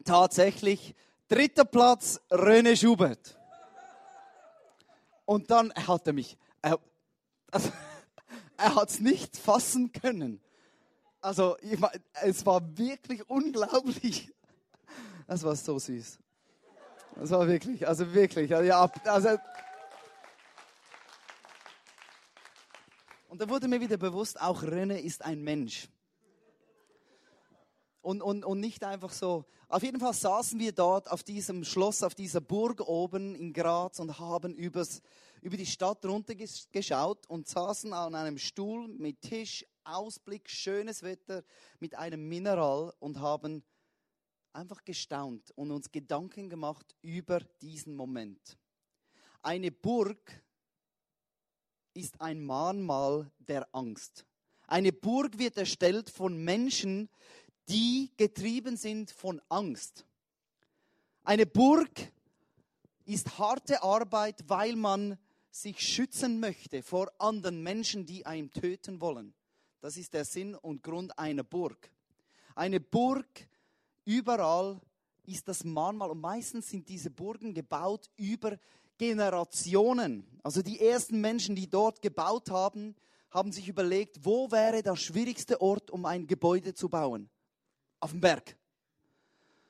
tatsächlich 0.03 0.96
dritter 1.27 1.65
Platz 1.65 2.22
René 2.29 2.75
Schubert. 2.75 3.38
Und 5.25 5.50
dann 5.51 5.74
hat 5.74 6.08
er 6.08 6.13
mich, 6.13 6.38
er, 6.62 6.79
also, 7.51 7.70
er 8.58 8.75
hat 8.75 8.89
es 8.89 9.00
nicht 9.00 9.36
fassen 9.38 9.91
können. 9.91 10.39
Also 11.25 11.58
ich, 11.60 11.79
es 12.22 12.46
war 12.46 12.62
wirklich 12.77 13.27
unglaublich. 13.27 14.32
Es 15.25 15.41
war 15.41 15.55
so 15.55 15.79
süß. 15.79 16.20
Das 17.15 17.32
war 17.32 17.48
wirklich, 17.48 17.88
also 17.88 18.13
wirklich, 18.13 18.53
also 18.53 18.67
ja, 18.67 18.91
also. 19.05 19.29
Und 23.27 23.41
da 23.41 23.50
wurde 23.50 23.67
mir 23.67 23.82
wieder 23.82 23.98
bewusst, 23.98 24.39
auch 24.39 24.62
René 24.62 25.00
ist 25.00 25.25
ein 25.25 25.41
Mensch. 25.41 25.89
Und, 28.03 28.22
und, 28.22 28.46
und 28.46 28.60
nicht 28.60 28.84
einfach 28.84 29.12
so. 29.12 29.46
Auf 29.67 29.82
jeden 29.82 30.00
Fall 30.00 30.13
saßen 30.13 30.60
wir 30.60 30.74
dort 30.74 31.10
auf 31.10 31.24
diesem 31.24 31.63
Schloss, 31.63 32.03
auf 32.03 32.13
dieser 32.13 32.39
Burg 32.39 32.88
oben 32.88 33.34
in 33.34 33.51
Graz 33.51 34.00
und 34.00 34.20
haben 34.20 34.53
übers, 34.53 35.01
über 35.41 35.58
die 35.58 35.65
Stadt 35.65 36.05
runtergeschaut 36.05 37.25
und 37.25 37.48
saßen 37.48 37.94
an 37.94 38.13
einem 38.13 38.38
Stuhl 38.38 38.88
mit 38.89 39.22
Tisch, 39.22 39.65
Ausblick, 39.86 40.50
schönes 40.50 41.04
Wetter, 41.04 41.44
mit 41.80 41.96
einem 41.96 42.27
Mineral 42.27 42.94
und 43.00 43.20
haben 43.20 43.63
einfach 44.54 44.84
gestaunt 44.84 45.51
und 45.51 45.72
uns 45.72 45.92
Gedanken 45.92 46.50
gemacht 46.50 46.96
über 47.01 47.39
diesen 47.62 47.96
Moment. 47.96 48.58
Eine 49.42 49.72
Burg 49.72 50.44
ist 51.94 52.20
ein 52.20 52.42
Mahnmal 52.42 53.32
der 53.39 53.68
Angst. 53.74 54.25
Eine 54.68 54.92
Burg 54.92 55.38
wird 55.38 55.58
erstellt 55.58 56.10
von 56.10 56.36
Menschen, 56.44 57.10
die 57.70 58.12
getrieben 58.18 58.77
sind 58.77 59.12
von 59.12 59.42
Angst. 59.50 60.06
Eine 61.24 61.46
Burg 61.46 62.12
ist 63.06 63.38
harte 63.38 63.84
Arbeit, 63.84 64.44
weil 64.48 64.75
man 64.75 65.18
sich 65.51 65.80
schützen 65.80 66.39
möchte 66.39 66.84
vor 66.84 67.12
anderen 67.20 67.63
Menschen, 67.63 68.06
die 68.06 68.25
einen 68.25 68.51
töten 68.51 69.00
wollen. 69.00 69.34
Das 69.86 69.98
ist 69.98 70.15
der 70.15 70.25
Sinn 70.25 70.56
und 70.56 70.82
Grund 70.82 71.15
einer 71.20 71.44
Burg. 71.44 71.92
Eine 72.56 72.80
Burg 72.80 73.27
Überall 74.04 74.82
ist 75.27 75.48
das 75.48 75.63
Mahnmal 75.63 76.10
und 76.10 76.22
meistens 76.22 76.72
sind 76.72 76.89
diese 76.89 77.12
Burgen 77.12 77.54
gebaut 77.54 78.10
über 78.18 78.58
Generationen. 78.98 80.25
Also 80.42 80.63
die 80.63 80.80
ersten 80.80 81.22
Menschen, 81.22 81.56
die 81.56 81.70
dort 81.70 82.01
gebaut 82.01 82.50
haben, 82.50 82.96
haben 83.30 83.51
sich 83.51 83.68
überlegt, 83.68 84.25
wo 84.25 84.50
wäre 84.50 84.82
der 84.82 84.96
schwierigste 84.96 85.62
Ort, 85.62 85.92
um 85.92 86.08
ein 86.08 86.25
Gebäude 86.25 86.74
zu 86.74 86.89
bauen? 86.89 87.30
Auf 88.00 88.10
dem 88.10 88.22
Berg. 88.22 88.58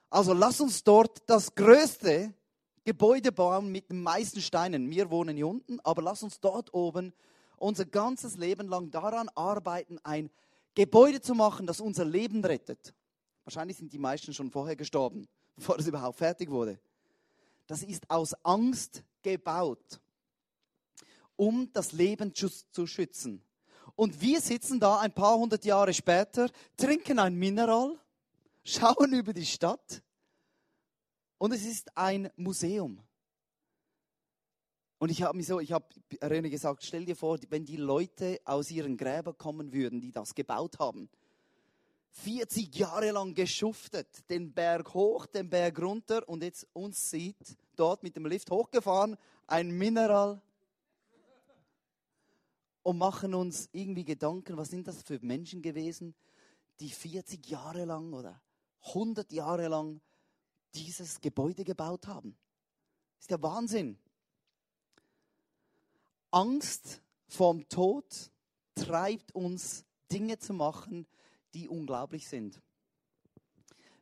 Also 0.09 0.31
lass 0.31 0.61
uns 0.61 0.81
dort 0.81 1.29
das 1.29 1.53
größte 1.53 2.33
Gebäude 2.85 3.33
bauen 3.33 3.69
mit 3.69 3.89
den 3.89 4.01
meisten 4.01 4.39
Steinen. 4.39 4.89
Wir 4.89 5.11
wohnen 5.11 5.35
hier 5.35 5.47
unten, 5.47 5.81
aber 5.81 6.01
lass 6.01 6.23
uns 6.23 6.39
dort 6.39 6.73
oben 6.73 7.11
unser 7.57 7.85
ganzes 7.85 8.37
Leben 8.37 8.67
lang 8.67 8.91
daran 8.91 9.29
arbeiten, 9.29 9.99
ein 10.03 10.29
Gebäude 10.75 11.21
zu 11.21 11.33
machen, 11.35 11.67
das 11.67 11.79
unser 11.79 12.05
Leben 12.05 12.43
rettet. 12.43 12.93
Wahrscheinlich 13.45 13.77
sind 13.77 13.93
die 13.93 13.99
meisten 13.99 14.33
schon 14.33 14.51
vorher 14.51 14.75
gestorben, 14.75 15.27
bevor 15.55 15.79
es 15.79 15.87
überhaupt 15.87 16.17
fertig 16.17 16.49
wurde. 16.49 16.79
Das 17.67 17.81
ist 17.81 18.09
aus 18.09 18.33
Angst 18.43 19.03
gebaut, 19.21 19.99
um 21.35 21.71
das 21.73 21.91
Leben 21.91 22.33
zu 22.35 22.87
schützen. 22.87 23.41
Und 23.95 24.19
wir 24.19 24.41
sitzen 24.41 24.79
da 24.79 24.99
ein 24.99 25.13
paar 25.13 25.37
hundert 25.37 25.63
Jahre 25.63 25.93
später, 25.93 26.49
trinken 26.75 27.17
ein 27.17 27.35
Mineral, 27.35 27.97
schauen 28.63 29.13
über 29.13 29.33
die 29.33 29.45
Stadt 29.45 30.01
und 31.37 31.53
es 31.53 31.65
ist 31.65 31.95
ein 31.97 32.29
Museum. 32.35 32.99
Und 35.05 35.11
ich 35.11 35.21
habe 35.21 35.37
mir 35.37 35.43
so, 35.43 35.59
ich 35.59 35.71
habe 35.71 35.85
René 36.19 36.49
gesagt, 36.49 36.83
stell 36.83 37.05
dir 37.05 37.15
vor, 37.15 37.37
wenn 37.49 37.63
die 37.63 37.77
Leute 37.77 38.39
aus 38.43 38.71
ihren 38.71 38.97
Gräbern 38.97 39.37
kommen 39.37 39.71
würden, 39.71 40.01
die 40.01 40.11
das 40.11 40.33
gebaut 40.33 40.79
haben, 40.79 41.11
40 42.09 42.75
Jahre 42.75 43.11
lang 43.11 43.35
geschuftet, 43.35 44.27
den 44.31 44.51
Berg 44.51 44.95
hoch, 44.95 45.27
den 45.27 45.47
Berg 45.47 45.79
runter 45.79 46.27
und 46.27 46.41
jetzt 46.41 46.65
uns 46.73 47.11
sieht, 47.11 47.55
dort 47.75 48.01
mit 48.01 48.15
dem 48.15 48.25
Lift 48.25 48.49
hochgefahren, 48.49 49.15
ein 49.45 49.69
Mineral 49.69 50.41
und 52.81 52.97
machen 52.97 53.35
uns 53.35 53.69
irgendwie 53.73 54.05
Gedanken, 54.05 54.57
was 54.57 54.71
sind 54.71 54.87
das 54.87 55.03
für 55.03 55.19
Menschen 55.21 55.61
gewesen, 55.61 56.15
die 56.79 56.89
40 56.89 57.45
Jahre 57.45 57.85
lang 57.85 58.11
oder 58.11 58.41
100 58.87 59.31
Jahre 59.31 59.67
lang 59.67 60.01
dieses 60.73 61.21
Gebäude 61.21 61.63
gebaut 61.63 62.07
haben. 62.07 62.35
Ist 63.19 63.29
der 63.29 63.43
Wahnsinn. 63.43 63.99
Angst 66.35 67.01
vorm 67.27 67.65
Tod 67.69 68.05
treibt 68.75 69.33
uns, 69.33 69.85
Dinge 70.11 70.37
zu 70.37 70.53
machen, 70.53 71.07
die 71.53 71.69
unglaublich 71.69 72.27
sind. 72.27 72.61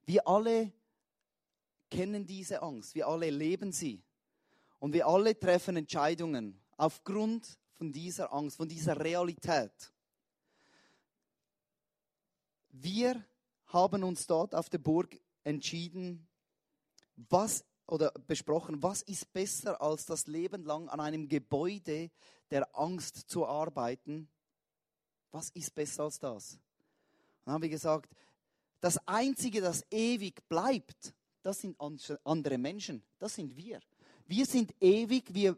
Wir 0.05 0.27
alle 0.27 0.73
kennen 1.91 2.25
diese 2.25 2.63
Angst, 2.63 2.95
wir 2.95 3.07
alle 3.07 3.29
leben 3.29 3.71
sie 3.71 4.03
und 4.79 4.93
wir 4.93 5.05
alle 5.05 5.39
treffen 5.39 5.77
Entscheidungen 5.77 6.59
aufgrund 6.75 7.59
von 7.73 7.91
dieser 7.91 8.33
Angst, 8.33 8.57
von 8.57 8.67
dieser 8.67 8.99
Realität. 8.99 9.93
Wir 12.71 13.23
haben 13.67 14.03
uns 14.03 14.25
dort 14.25 14.55
auf 14.55 14.71
der 14.71 14.79
Burg 14.79 15.21
entschieden, 15.43 16.27
was 17.15 17.63
oder 17.93 18.11
besprochen, 18.25 18.81
was 18.81 19.03
ist 19.03 19.31
besser 19.31 19.79
als 19.79 20.07
das 20.07 20.25
Leben 20.25 20.65
lang 20.65 20.89
an 20.89 20.99
einem 20.99 21.27
Gebäude 21.27 22.09
der 22.49 22.67
Angst 22.75 23.29
zu 23.29 23.45
arbeiten? 23.45 24.27
Was 25.31 25.51
ist 25.51 25.75
besser 25.75 26.05
als 26.05 26.17
das? 26.17 26.57
Dann 27.45 27.53
haben 27.53 27.61
wir 27.61 27.69
gesagt, 27.69 28.11
das 28.81 28.97
Einzige, 29.07 29.61
das 29.61 29.85
ewig 29.91 30.41
bleibt, 30.49 31.13
das 31.43 31.61
sind 31.61 31.79
andere 32.23 32.57
Menschen, 32.57 33.03
das 33.19 33.35
sind 33.35 33.55
wir. 33.55 33.79
Wir 34.25 34.47
sind 34.47 34.73
ewig, 34.81 35.31
wir, 35.31 35.55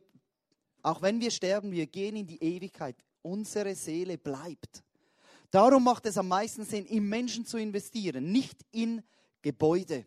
auch 0.82 1.02
wenn 1.02 1.22
wir 1.22 1.32
sterben, 1.32 1.72
wir 1.72 1.88
gehen 1.88 2.18
in 2.18 2.28
die 2.28 2.44
Ewigkeit. 2.44 2.98
Unsere 3.22 3.76
Seele 3.76 4.18
bleibt. 4.18 4.84
Darum 5.52 5.86
macht 5.86 6.06
es 6.06 6.18
am 6.18 6.28
meisten 6.28 6.66
Sinn, 6.66 6.86
in 6.86 7.08
Menschen 7.08 7.46
zu 7.46 7.56
investieren, 7.58 8.30
nicht 8.30 8.58
in 8.74 9.02
Gebäude. 9.42 10.06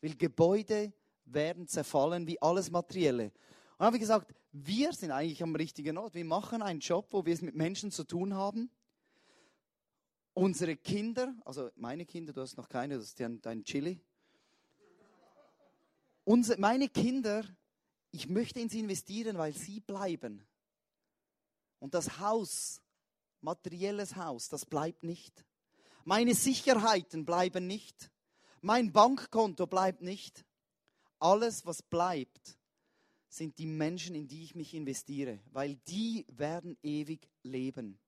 Weil 0.00 0.16
Gebäude 0.16 0.92
werden 1.32 1.66
zerfallen 1.66 2.26
wie 2.26 2.40
alles 2.40 2.70
Materielle. 2.70 3.24
Und 3.24 3.32
dann 3.78 3.86
haben 3.86 3.94
wir 3.94 4.00
gesagt, 4.00 4.34
wir 4.52 4.92
sind 4.92 5.10
eigentlich 5.10 5.42
am 5.42 5.54
richtigen 5.54 5.96
Ort. 5.98 6.14
Wir 6.14 6.24
machen 6.24 6.62
einen 6.62 6.80
Job, 6.80 7.08
wo 7.10 7.24
wir 7.24 7.34
es 7.34 7.42
mit 7.42 7.54
Menschen 7.54 7.90
zu 7.90 8.04
tun 8.04 8.34
haben 8.34 8.70
unsere 10.40 10.76
Kinder, 10.76 11.34
also 11.44 11.70
meine 11.76 12.06
Kinder, 12.06 12.32
du 12.32 12.40
hast 12.40 12.56
noch 12.56 12.68
keine, 12.68 12.96
das 12.96 13.06
ist 13.06 13.20
dein, 13.20 13.40
dein 13.40 13.64
Chili. 13.64 14.00
Unsere, 16.24 16.60
meine 16.60 16.88
Kinder, 16.88 17.44
ich 18.10 18.28
möchte 18.28 18.60
in 18.60 18.68
sie 18.68 18.80
investieren, 18.80 19.38
weil 19.38 19.52
sie 19.54 19.80
bleiben. 19.80 20.46
Und 21.78 21.94
das 21.94 22.20
Haus, 22.20 22.80
materielles 23.40 24.16
Haus, 24.16 24.48
das 24.48 24.66
bleibt 24.66 25.02
nicht. 25.02 25.44
Meine 26.04 26.34
Sicherheiten 26.34 27.24
bleiben 27.24 27.66
nicht. 27.66 28.10
Mein 28.60 28.92
Bankkonto 28.92 29.66
bleibt 29.66 30.02
nicht. 30.02 30.44
Alles, 31.20 31.66
was 31.66 31.82
bleibt, 31.82 32.56
sind 33.28 33.58
die 33.58 33.66
Menschen, 33.66 34.14
in 34.14 34.26
die 34.26 34.42
ich 34.42 34.54
mich 34.54 34.74
investiere, 34.74 35.38
weil 35.52 35.76
die 35.86 36.24
werden 36.28 36.76
ewig 36.82 37.28
leben. 37.42 37.98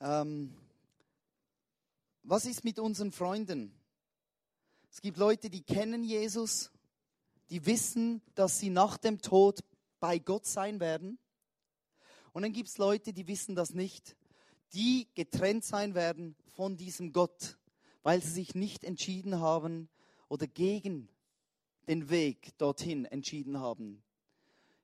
Ähm, 0.00 0.54
was 2.22 2.46
ist 2.46 2.62
mit 2.62 2.78
unseren 2.78 3.10
Freunden? 3.10 3.74
Es 4.90 5.00
gibt 5.00 5.18
Leute, 5.18 5.50
die 5.50 5.62
kennen 5.62 6.04
Jesus, 6.04 6.70
die 7.50 7.66
wissen, 7.66 8.22
dass 8.36 8.60
sie 8.60 8.70
nach 8.70 8.96
dem 8.96 9.20
Tod 9.20 9.60
bei 9.98 10.18
Gott 10.18 10.46
sein 10.46 10.78
werden. 10.78 11.18
Und 12.32 12.42
dann 12.42 12.52
gibt 12.52 12.68
es 12.68 12.78
Leute, 12.78 13.12
die 13.12 13.26
wissen 13.26 13.56
das 13.56 13.74
nicht, 13.74 14.16
die 14.72 15.08
getrennt 15.14 15.64
sein 15.64 15.94
werden 15.94 16.36
von 16.54 16.76
diesem 16.76 17.12
Gott, 17.12 17.58
weil 18.04 18.22
sie 18.22 18.30
sich 18.30 18.54
nicht 18.54 18.84
entschieden 18.84 19.40
haben 19.40 19.88
oder 20.28 20.46
gegen 20.46 21.08
den 21.86 22.10
Weg 22.10 22.56
dorthin 22.58 23.04
entschieden 23.06 23.58
haben. 23.58 24.02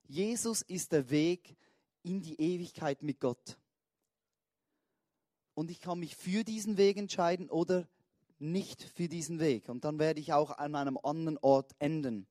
Jesus 0.06 0.62
ist 0.62 0.92
der 0.92 1.10
Weg 1.10 1.56
in 2.02 2.20
die 2.20 2.40
Ewigkeit 2.40 3.02
mit 3.02 3.20
Gott. 3.20 3.58
und 5.54 5.70
ich 5.70 5.80
kann 5.80 6.00
mich 6.00 6.16
für 6.16 6.44
diesen 6.44 6.76
Weg 6.76 6.96
entscheiden 6.96 7.48
oder 7.48 7.88
nicht 8.38 8.82
für 8.82 9.08
diesen 9.08 9.38
Weg. 9.38 9.68
Und 9.68 9.84
dann 9.84 9.98
werde 9.98 10.20
ich 10.20 10.32
auch 10.32 10.50
an 10.50 10.74
einem 10.74 10.98
anderen 11.02 11.38
Ort 11.38 11.72
enden. 11.78 12.26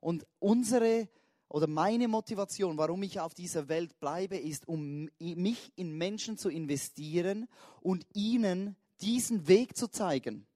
Und 0.00 0.26
unsere 0.38 1.08
oder 1.48 1.66
meine 1.66 2.08
Motivation, 2.08 2.76
warum 2.76 3.02
ich 3.02 3.20
auf 3.20 3.32
dieser 3.32 3.68
Welt 3.68 3.98
bleibe, 4.00 4.36
ist, 4.36 4.66
um 4.66 5.08
mich 5.18 5.72
in 5.76 5.96
Menschen 5.96 6.36
zu 6.36 6.48
investieren 6.48 7.48
und 7.80 8.04
ihnen 8.14 8.76
diesen 9.00 9.46
Weg 9.46 9.76
zu 9.76 9.88
zeigen. 9.88 10.46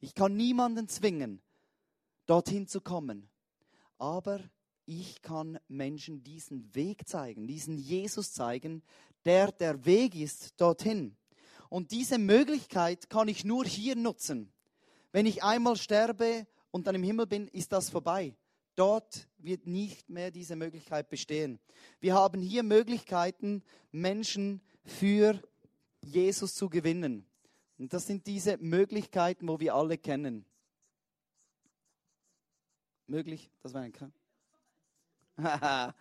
Ich 0.00 0.14
kann 0.14 0.36
niemanden 0.36 0.88
zwingen, 0.88 1.40
dorthin 2.26 2.66
zu 2.66 2.80
kommen. 2.80 3.28
Aber 3.98 4.40
ich 4.86 5.20
kann 5.22 5.58
Menschen 5.68 6.22
diesen 6.22 6.74
Weg 6.74 7.06
zeigen, 7.06 7.46
diesen 7.46 7.76
Jesus 7.76 8.32
zeigen, 8.32 8.82
der 9.24 9.52
der 9.52 9.84
Weg 9.84 10.14
ist 10.14 10.60
dorthin. 10.60 11.16
Und 11.68 11.90
diese 11.90 12.16
Möglichkeit 12.16 13.10
kann 13.10 13.28
ich 13.28 13.44
nur 13.44 13.64
hier 13.64 13.96
nutzen. 13.96 14.52
Wenn 15.12 15.26
ich 15.26 15.42
einmal 15.42 15.76
sterbe 15.76 16.46
und 16.70 16.86
dann 16.86 16.94
im 16.94 17.02
Himmel 17.02 17.26
bin, 17.26 17.48
ist 17.48 17.72
das 17.72 17.90
vorbei. 17.90 18.34
Dort 18.76 19.28
wird 19.38 19.66
nicht 19.66 20.08
mehr 20.08 20.30
diese 20.30 20.54
Möglichkeit 20.54 21.10
bestehen. 21.10 21.58
Wir 22.00 22.14
haben 22.14 22.40
hier 22.40 22.62
Möglichkeiten, 22.62 23.62
Menschen 23.90 24.62
für 24.84 25.42
Jesus 26.00 26.54
zu 26.54 26.70
gewinnen. 26.70 27.27
Und 27.78 27.92
das 27.92 28.06
sind 28.06 28.26
diese 28.26 28.56
Möglichkeiten, 28.58 29.46
wo 29.46 29.60
wir 29.60 29.74
alle 29.74 29.96
kennen. 29.96 30.44
Möglich? 33.06 33.50
Das 33.62 33.72
war 33.72 33.82
ein 33.82 33.92
K. 33.92 34.10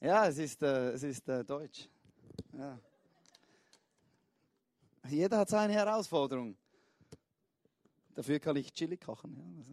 ja, 0.00 0.26
es 0.26 0.38
ist, 0.38 0.62
äh, 0.62 0.90
es 0.90 1.02
ist 1.04 1.28
äh, 1.28 1.44
Deutsch. 1.44 1.88
Ja. 2.52 2.78
Jeder 5.08 5.38
hat 5.38 5.48
seine 5.48 5.72
Herausforderung. 5.72 6.56
Dafür 8.14 8.38
kann 8.40 8.56
ich 8.56 8.72
Chili 8.72 8.96
kochen. 8.96 9.36
Ja. 9.36 9.44
Also, 9.56 9.72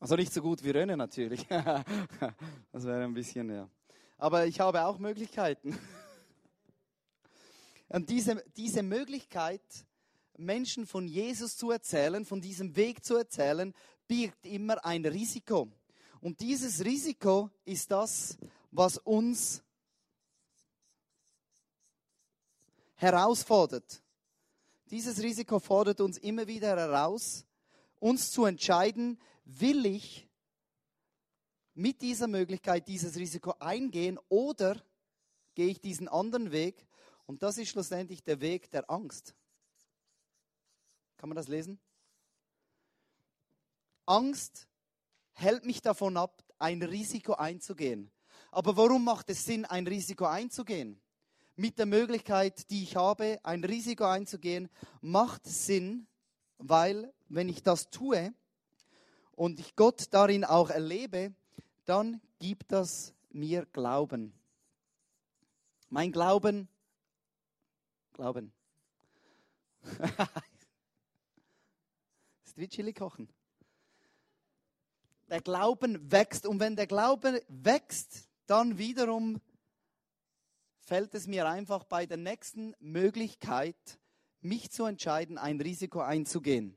also 0.00 0.16
nicht 0.16 0.32
so 0.32 0.40
gut 0.40 0.64
wie 0.64 0.70
Rönne 0.70 0.96
natürlich. 0.96 1.46
das 2.72 2.84
wäre 2.84 3.04
ein 3.04 3.14
bisschen, 3.14 3.50
ja. 3.50 3.68
Aber 4.16 4.46
ich 4.46 4.58
habe 4.58 4.84
auch 4.84 4.98
Möglichkeiten. 4.98 5.78
Und 7.88 8.10
diese, 8.10 8.44
diese 8.56 8.82
Möglichkeit, 8.82 9.62
Menschen 10.36 10.86
von 10.86 11.08
Jesus 11.08 11.56
zu 11.56 11.70
erzählen, 11.70 12.24
von 12.24 12.40
diesem 12.40 12.76
Weg 12.76 13.04
zu 13.04 13.16
erzählen, 13.16 13.74
birgt 14.06 14.46
immer 14.46 14.84
ein 14.84 15.04
Risiko. 15.04 15.68
Und 16.20 16.40
dieses 16.40 16.84
Risiko 16.84 17.50
ist 17.64 17.90
das, 17.90 18.38
was 18.70 18.98
uns 18.98 19.62
herausfordert. 22.94 24.02
Dieses 24.90 25.22
Risiko 25.22 25.58
fordert 25.60 26.00
uns 26.00 26.18
immer 26.18 26.46
wieder 26.46 26.68
heraus, 26.76 27.44
uns 28.00 28.30
zu 28.30 28.44
entscheiden, 28.44 29.20
will 29.44 29.86
ich 29.86 30.28
mit 31.74 32.02
dieser 32.02 32.26
Möglichkeit 32.26 32.88
dieses 32.88 33.16
Risiko 33.16 33.54
eingehen 33.60 34.18
oder 34.28 34.82
gehe 35.54 35.68
ich 35.68 35.80
diesen 35.80 36.08
anderen 36.08 36.50
Weg? 36.50 36.87
Und 37.28 37.42
das 37.42 37.58
ist 37.58 37.68
schlussendlich 37.68 38.22
der 38.22 38.40
Weg 38.40 38.70
der 38.70 38.88
Angst. 38.90 39.34
Kann 41.18 41.28
man 41.28 41.36
das 41.36 41.46
lesen? 41.46 41.78
Angst 44.06 44.66
hält 45.34 45.66
mich 45.66 45.82
davon 45.82 46.16
ab, 46.16 46.42
ein 46.58 46.82
Risiko 46.82 47.34
einzugehen. 47.34 48.10
Aber 48.50 48.78
warum 48.78 49.04
macht 49.04 49.28
es 49.28 49.44
Sinn, 49.44 49.66
ein 49.66 49.86
Risiko 49.86 50.24
einzugehen? 50.24 51.02
Mit 51.54 51.78
der 51.78 51.84
Möglichkeit, 51.84 52.70
die 52.70 52.82
ich 52.82 52.96
habe, 52.96 53.38
ein 53.42 53.62
Risiko 53.62 54.04
einzugehen, 54.04 54.70
macht 55.02 55.46
Sinn, 55.46 56.06
weil 56.56 57.12
wenn 57.28 57.50
ich 57.50 57.62
das 57.62 57.90
tue 57.90 58.32
und 59.32 59.60
ich 59.60 59.76
Gott 59.76 60.06
darin 60.12 60.46
auch 60.46 60.70
erlebe, 60.70 61.34
dann 61.84 62.22
gibt 62.38 62.72
das 62.72 63.12
mir 63.28 63.66
Glauben. 63.66 64.32
Mein 65.90 66.10
Glauben, 66.10 66.70
Glauben. 68.18 68.52
ist 72.44 72.58
wie 72.58 72.68
Chili 72.68 72.92
kochen 72.92 73.28
der 75.30 75.40
Glauben 75.40 76.10
wächst. 76.10 76.46
Und 76.46 76.58
wenn 76.58 76.74
der 76.74 76.88
Glaube 76.88 77.42
wächst, 77.48 78.28
dann 78.46 78.76
wiederum 78.76 79.40
fällt 80.80 81.14
es 81.14 81.28
mir 81.28 81.46
einfach 81.46 81.84
bei 81.84 82.06
der 82.06 82.16
nächsten 82.16 82.74
Möglichkeit, 82.80 83.76
mich 84.40 84.72
zu 84.72 84.84
entscheiden, 84.84 85.38
ein 85.38 85.60
Risiko 85.60 86.00
einzugehen. 86.00 86.74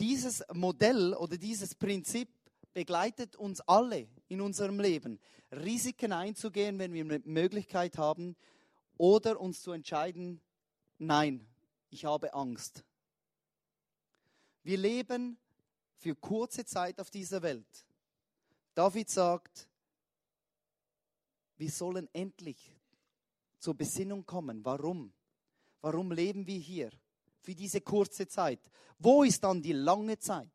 Dieses 0.00 0.42
Modell 0.52 1.14
oder 1.14 1.36
dieses 1.36 1.76
Prinzip 1.76 2.28
begleitet 2.72 3.36
uns 3.36 3.60
alle 3.60 4.08
in 4.26 4.40
unserem 4.40 4.80
Leben. 4.80 5.20
Risiken 5.52 6.12
einzugehen, 6.12 6.80
wenn 6.80 6.92
wir 6.92 7.04
eine 7.04 7.20
Möglichkeit 7.24 7.98
haben, 7.98 8.36
oder 8.98 9.40
uns 9.40 9.62
zu 9.62 9.72
entscheiden, 9.72 10.40
nein, 10.98 11.46
ich 11.90 12.04
habe 12.04 12.32
Angst. 12.34 12.84
Wir 14.62 14.78
leben 14.78 15.38
für 15.96 16.14
kurze 16.14 16.64
Zeit 16.64 17.00
auf 17.00 17.10
dieser 17.10 17.42
Welt. 17.42 17.86
David 18.74 19.08
sagt, 19.08 19.68
wir 21.56 21.70
sollen 21.70 22.08
endlich 22.12 22.76
zur 23.58 23.74
Besinnung 23.74 24.26
kommen. 24.26 24.64
Warum? 24.64 25.12
Warum 25.80 26.12
leben 26.12 26.46
wir 26.46 26.58
hier? 26.58 26.90
Für 27.40 27.54
diese 27.54 27.80
kurze 27.80 28.26
Zeit. 28.26 28.60
Wo 28.98 29.22
ist 29.22 29.42
dann 29.44 29.62
die 29.62 29.72
lange 29.72 30.18
Zeit? 30.18 30.50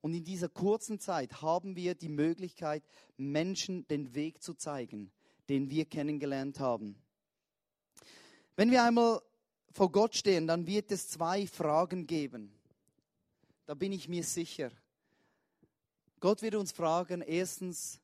Und 0.00 0.14
in 0.14 0.24
dieser 0.24 0.48
kurzen 0.48 0.98
Zeit 0.98 1.42
haben 1.42 1.76
wir 1.76 1.94
die 1.94 2.08
Möglichkeit, 2.08 2.84
Menschen 3.16 3.86
den 3.88 4.14
Weg 4.14 4.42
zu 4.42 4.54
zeigen, 4.54 5.10
den 5.48 5.70
wir 5.70 5.84
kennengelernt 5.84 6.60
haben. 6.60 6.96
Wenn 8.56 8.70
wir 8.70 8.82
einmal 8.82 9.22
vor 9.70 9.92
Gott 9.92 10.16
stehen, 10.16 10.46
dann 10.46 10.66
wird 10.66 10.90
es 10.90 11.08
zwei 11.08 11.46
Fragen 11.46 12.06
geben. 12.06 12.58
Da 13.66 13.74
bin 13.74 13.92
ich 13.92 14.08
mir 14.08 14.24
sicher. 14.24 14.70
Gott 16.20 16.40
wird 16.40 16.54
uns 16.54 16.72
fragen, 16.72 17.20
erstens, 17.20 18.00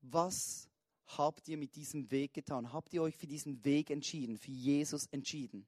was 0.00 0.68
habt 1.06 1.46
ihr 1.48 1.58
mit 1.58 1.76
diesem 1.76 2.10
Weg 2.10 2.32
getan? 2.32 2.72
Habt 2.72 2.94
ihr 2.94 3.02
euch 3.02 3.16
für 3.16 3.26
diesen 3.26 3.62
Weg 3.64 3.90
entschieden, 3.90 4.38
für 4.38 4.50
Jesus 4.50 5.06
entschieden? 5.08 5.66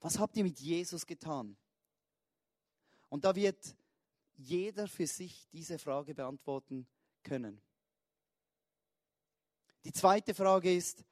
Was 0.00 0.18
habt 0.18 0.36
ihr 0.36 0.44
mit 0.44 0.60
Jesus 0.60 1.06
getan? 1.06 1.56
Und 3.08 3.24
da 3.24 3.34
wird 3.34 3.74
jeder 4.36 4.88
für 4.88 5.06
sich 5.06 5.48
diese 5.52 5.78
Frage 5.78 6.14
beantworten 6.14 6.86
können. 7.22 7.60
Die 9.84 9.92
zweite 9.92 10.34
Frage 10.34 10.74
ist, 10.74 11.04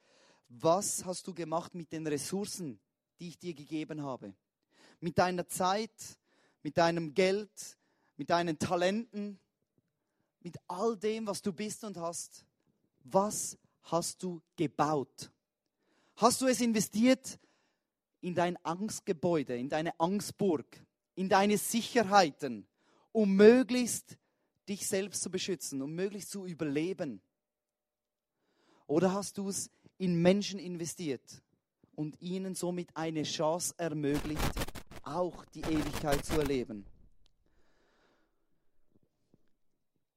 was 0.50 1.04
hast 1.04 1.26
du 1.26 1.32
gemacht 1.32 1.74
mit 1.74 1.92
den 1.92 2.06
Ressourcen, 2.06 2.80
die 3.18 3.28
ich 3.28 3.38
dir 3.38 3.54
gegeben 3.54 4.02
habe? 4.02 4.34
Mit 5.00 5.16
deiner 5.16 5.48
Zeit, 5.48 6.18
mit 6.62 6.76
deinem 6.76 7.14
Geld, 7.14 7.78
mit 8.16 8.30
deinen 8.30 8.58
Talenten, 8.58 9.38
mit 10.40 10.56
all 10.66 10.96
dem, 10.96 11.26
was 11.26 11.40
du 11.40 11.52
bist 11.52 11.84
und 11.84 11.96
hast. 11.96 12.44
Was 13.04 13.56
hast 13.84 14.22
du 14.22 14.42
gebaut? 14.56 15.30
Hast 16.16 16.40
du 16.40 16.46
es 16.46 16.60
investiert 16.60 17.38
in 18.20 18.34
dein 18.34 18.62
Angstgebäude, 18.64 19.56
in 19.56 19.68
deine 19.68 19.98
Angstburg, 19.98 20.66
in 21.14 21.28
deine 21.28 21.56
Sicherheiten, 21.58 22.66
um 23.12 23.34
möglichst 23.36 24.18
dich 24.68 24.86
selbst 24.86 25.22
zu 25.22 25.30
beschützen, 25.30 25.80
um 25.80 25.94
möglichst 25.94 26.30
zu 26.30 26.44
überleben? 26.44 27.22
Oder 28.86 29.14
hast 29.14 29.38
du 29.38 29.48
es 29.48 29.70
in 30.00 30.20
Menschen 30.20 30.58
investiert 30.58 31.42
und 31.94 32.20
ihnen 32.22 32.54
somit 32.54 32.88
eine 32.96 33.22
Chance 33.22 33.74
ermöglicht, 33.76 34.42
auch 35.02 35.44
die 35.54 35.60
Ewigkeit 35.60 36.24
zu 36.24 36.38
erleben. 36.38 36.86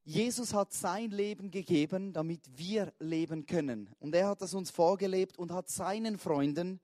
Jesus 0.05 0.53
hat 0.53 0.71
sein 0.71 1.11
Leben 1.11 1.51
gegeben, 1.51 2.13
damit 2.13 2.41
wir 2.57 2.93
leben 2.99 3.45
können. 3.45 3.89
Und 3.99 4.15
er 4.15 4.29
hat 4.29 4.41
das 4.41 4.53
uns 4.53 4.71
vorgelebt 4.71 5.37
und 5.37 5.51
hat 5.51 5.69
seinen 5.69 6.17
Freunden 6.17 6.79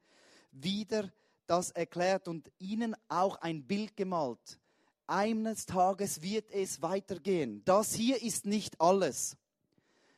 wieder 0.52 1.10
das 1.48 1.72
erklärt 1.72 2.28
und 2.28 2.52
ihnen 2.60 2.96
auch 3.08 3.38
ein 3.38 3.64
Bild 3.64 3.96
gemalt. 3.96 4.60
Eines 5.08 5.66
Tages 5.66 6.22
wird 6.22 6.52
es 6.52 6.82
weitergehen. 6.82 7.62
Das 7.64 7.94
hier 7.94 8.22
ist 8.22 8.46
nicht 8.46 8.80
alles. 8.82 9.38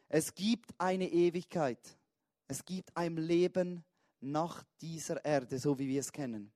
Es 0.10 0.34
gibt 0.34 0.72
eine 0.80 1.08
Ewigkeit. 1.08 1.80
Es 2.52 2.66
gibt 2.66 2.98
ein 2.98 3.16
Leben 3.16 3.86
nach 4.20 4.66
dieser 4.82 5.24
Erde, 5.24 5.58
so 5.58 5.80
wie 5.80 5.88
wir 5.88 6.02
es 6.02 6.12
kennen. 6.12 6.52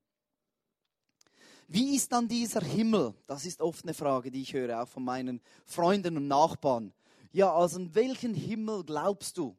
Wie 1.69 1.95
ist 1.95 2.11
dann 2.11 2.27
dieser 2.27 2.59
Himmel? 2.59 3.13
Das 3.27 3.45
ist 3.45 3.61
oft 3.61 3.85
eine 3.85 3.93
Frage, 3.93 4.29
die 4.29 4.41
ich 4.41 4.53
höre, 4.53 4.83
auch 4.83 4.89
von 4.89 5.05
meinen 5.05 5.39
Freunden 5.63 6.17
und 6.17 6.27
Nachbarn. 6.27 6.93
Ja, 7.31 7.55
also 7.55 7.77
an 7.77 7.95
welchen 7.95 8.33
Himmel 8.33 8.83
glaubst 8.83 9.37
du? 9.37 9.55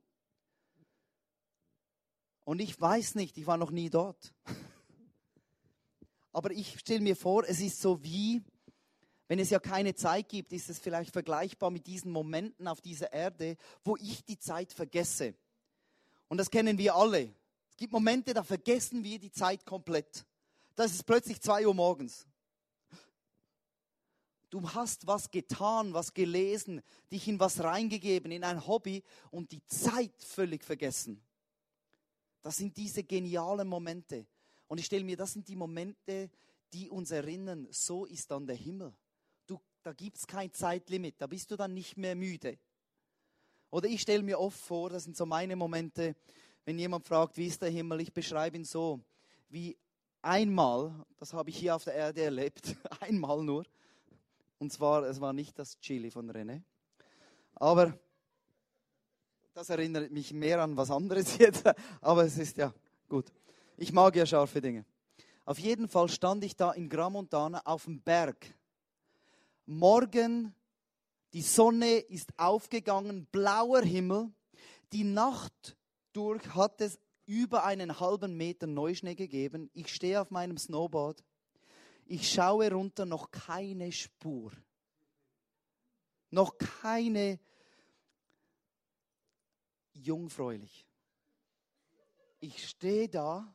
Und 2.44 2.60
ich 2.60 2.78
weiß 2.78 3.14
nicht, 3.14 3.38
ich 3.38 3.46
war 3.46 3.56
noch 3.56 3.70
nie 3.70 3.88
dort. 3.88 4.34
Aber 6.32 6.50
ich 6.50 6.80
stelle 6.80 7.00
mir 7.00 7.16
vor, 7.16 7.44
es 7.48 7.60
ist 7.62 7.80
so 7.80 8.02
wie, 8.02 8.42
wenn 9.26 9.38
es 9.38 9.48
ja 9.48 9.58
keine 9.58 9.94
Zeit 9.94 10.28
gibt, 10.28 10.52
ist 10.52 10.68
es 10.68 10.78
vielleicht 10.78 11.14
vergleichbar 11.14 11.70
mit 11.70 11.86
diesen 11.86 12.12
Momenten 12.12 12.68
auf 12.68 12.82
dieser 12.82 13.10
Erde, 13.10 13.56
wo 13.82 13.96
ich 13.96 14.22
die 14.22 14.38
Zeit 14.38 14.74
vergesse. 14.74 15.34
Und 16.28 16.38
das 16.38 16.50
kennen 16.50 16.76
wir 16.78 16.94
alle. 16.94 17.32
Es 17.70 17.76
gibt 17.76 17.92
Momente, 17.92 18.34
da 18.34 18.42
vergessen 18.42 19.04
wir 19.04 19.18
die 19.18 19.30
Zeit 19.30 19.64
komplett. 19.64 20.24
Das 20.74 20.92
ist 20.92 21.04
plötzlich 21.04 21.40
zwei 21.40 21.66
Uhr 21.66 21.74
morgens. 21.74 22.26
Du 24.50 24.72
hast 24.72 25.06
was 25.06 25.30
getan, 25.30 25.92
was 25.92 26.14
gelesen, 26.14 26.80
dich 27.10 27.28
in 27.28 27.40
was 27.40 27.62
reingegeben, 27.62 28.30
in 28.30 28.44
ein 28.44 28.66
Hobby 28.66 29.02
und 29.30 29.50
die 29.52 29.64
Zeit 29.66 30.14
völlig 30.22 30.64
vergessen. 30.64 31.20
Das 32.42 32.56
sind 32.56 32.76
diese 32.76 33.02
genialen 33.02 33.66
Momente. 33.66 34.26
Und 34.68 34.78
ich 34.78 34.86
stelle 34.86 35.04
mir, 35.04 35.16
das 35.16 35.32
sind 35.32 35.48
die 35.48 35.56
Momente, 35.56 36.30
die 36.72 36.88
uns 36.88 37.10
erinnern, 37.10 37.66
so 37.70 38.04
ist 38.04 38.30
dann 38.30 38.46
der 38.46 38.56
Himmel. 38.56 38.94
Du, 39.46 39.60
da 39.82 39.92
gibt 39.92 40.16
es 40.16 40.26
kein 40.26 40.52
Zeitlimit, 40.52 41.16
da 41.18 41.26
bist 41.26 41.50
du 41.50 41.56
dann 41.56 41.74
nicht 41.74 41.96
mehr 41.96 42.14
müde. 42.14 42.58
Oder 43.76 43.90
ich 43.90 44.00
stelle 44.00 44.22
mir 44.22 44.40
oft 44.40 44.58
vor, 44.58 44.88
das 44.88 45.04
sind 45.04 45.18
so 45.18 45.26
meine 45.26 45.54
Momente, 45.54 46.16
wenn 46.64 46.78
jemand 46.78 47.06
fragt, 47.06 47.36
wie 47.36 47.46
ist 47.46 47.60
der 47.60 47.68
Himmel, 47.68 48.00
ich 48.00 48.10
beschreibe 48.10 48.56
ihn 48.56 48.64
so, 48.64 49.00
wie 49.50 49.76
einmal, 50.22 50.94
das 51.18 51.34
habe 51.34 51.50
ich 51.50 51.58
hier 51.58 51.76
auf 51.76 51.84
der 51.84 51.92
Erde 51.92 52.22
erlebt, 52.22 52.74
einmal 53.00 53.42
nur, 53.42 53.66
und 54.58 54.72
zwar, 54.72 55.02
es 55.02 55.20
war 55.20 55.34
nicht 55.34 55.58
das 55.58 55.78
Chili 55.78 56.10
von 56.10 56.30
René. 56.30 56.62
Aber 57.54 57.92
das 59.52 59.68
erinnert 59.68 60.10
mich 60.10 60.32
mehr 60.32 60.62
an 60.62 60.74
was 60.74 60.90
anderes 60.90 61.36
jetzt. 61.38 61.64
Aber 62.00 62.24
es 62.24 62.38
ist 62.38 62.56
ja 62.56 62.72
gut. 63.10 63.30
Ich 63.76 63.92
mag 63.92 64.16
ja 64.16 64.24
scharfe 64.24 64.62
Dinge. 64.62 64.86
Auf 65.44 65.58
jeden 65.58 65.86
Fall 65.86 66.08
stand 66.08 66.44
ich 66.44 66.56
da 66.56 66.72
in 66.72 66.88
Gramontana 66.88 67.60
auf 67.66 67.84
dem 67.84 68.00
Berg. 68.00 68.38
Morgen, 69.66 70.54
die 71.32 71.42
Sonne 71.42 71.98
ist 71.98 72.38
aufgegangen, 72.38 73.26
blauer 73.26 73.82
Himmel. 73.82 74.32
Die 74.92 75.04
Nacht 75.04 75.76
durch 76.12 76.54
hat 76.54 76.80
es 76.80 76.98
über 77.26 77.64
einen 77.64 78.00
halben 78.00 78.36
Meter 78.36 78.66
Neuschnee 78.66 79.14
gegeben. 79.14 79.70
Ich 79.74 79.92
stehe 79.92 80.20
auf 80.20 80.30
meinem 80.30 80.56
Snowboard 80.56 81.22
ich 82.08 82.32
schaue 82.32 82.70
runter, 82.70 83.04
noch 83.04 83.30
keine 83.30 83.90
Spur. 83.90 84.52
Noch 86.30 86.56
keine 86.56 87.40
jungfräulich. 89.92 90.86
Ich 92.38 92.68
stehe 92.68 93.08
da 93.08 93.52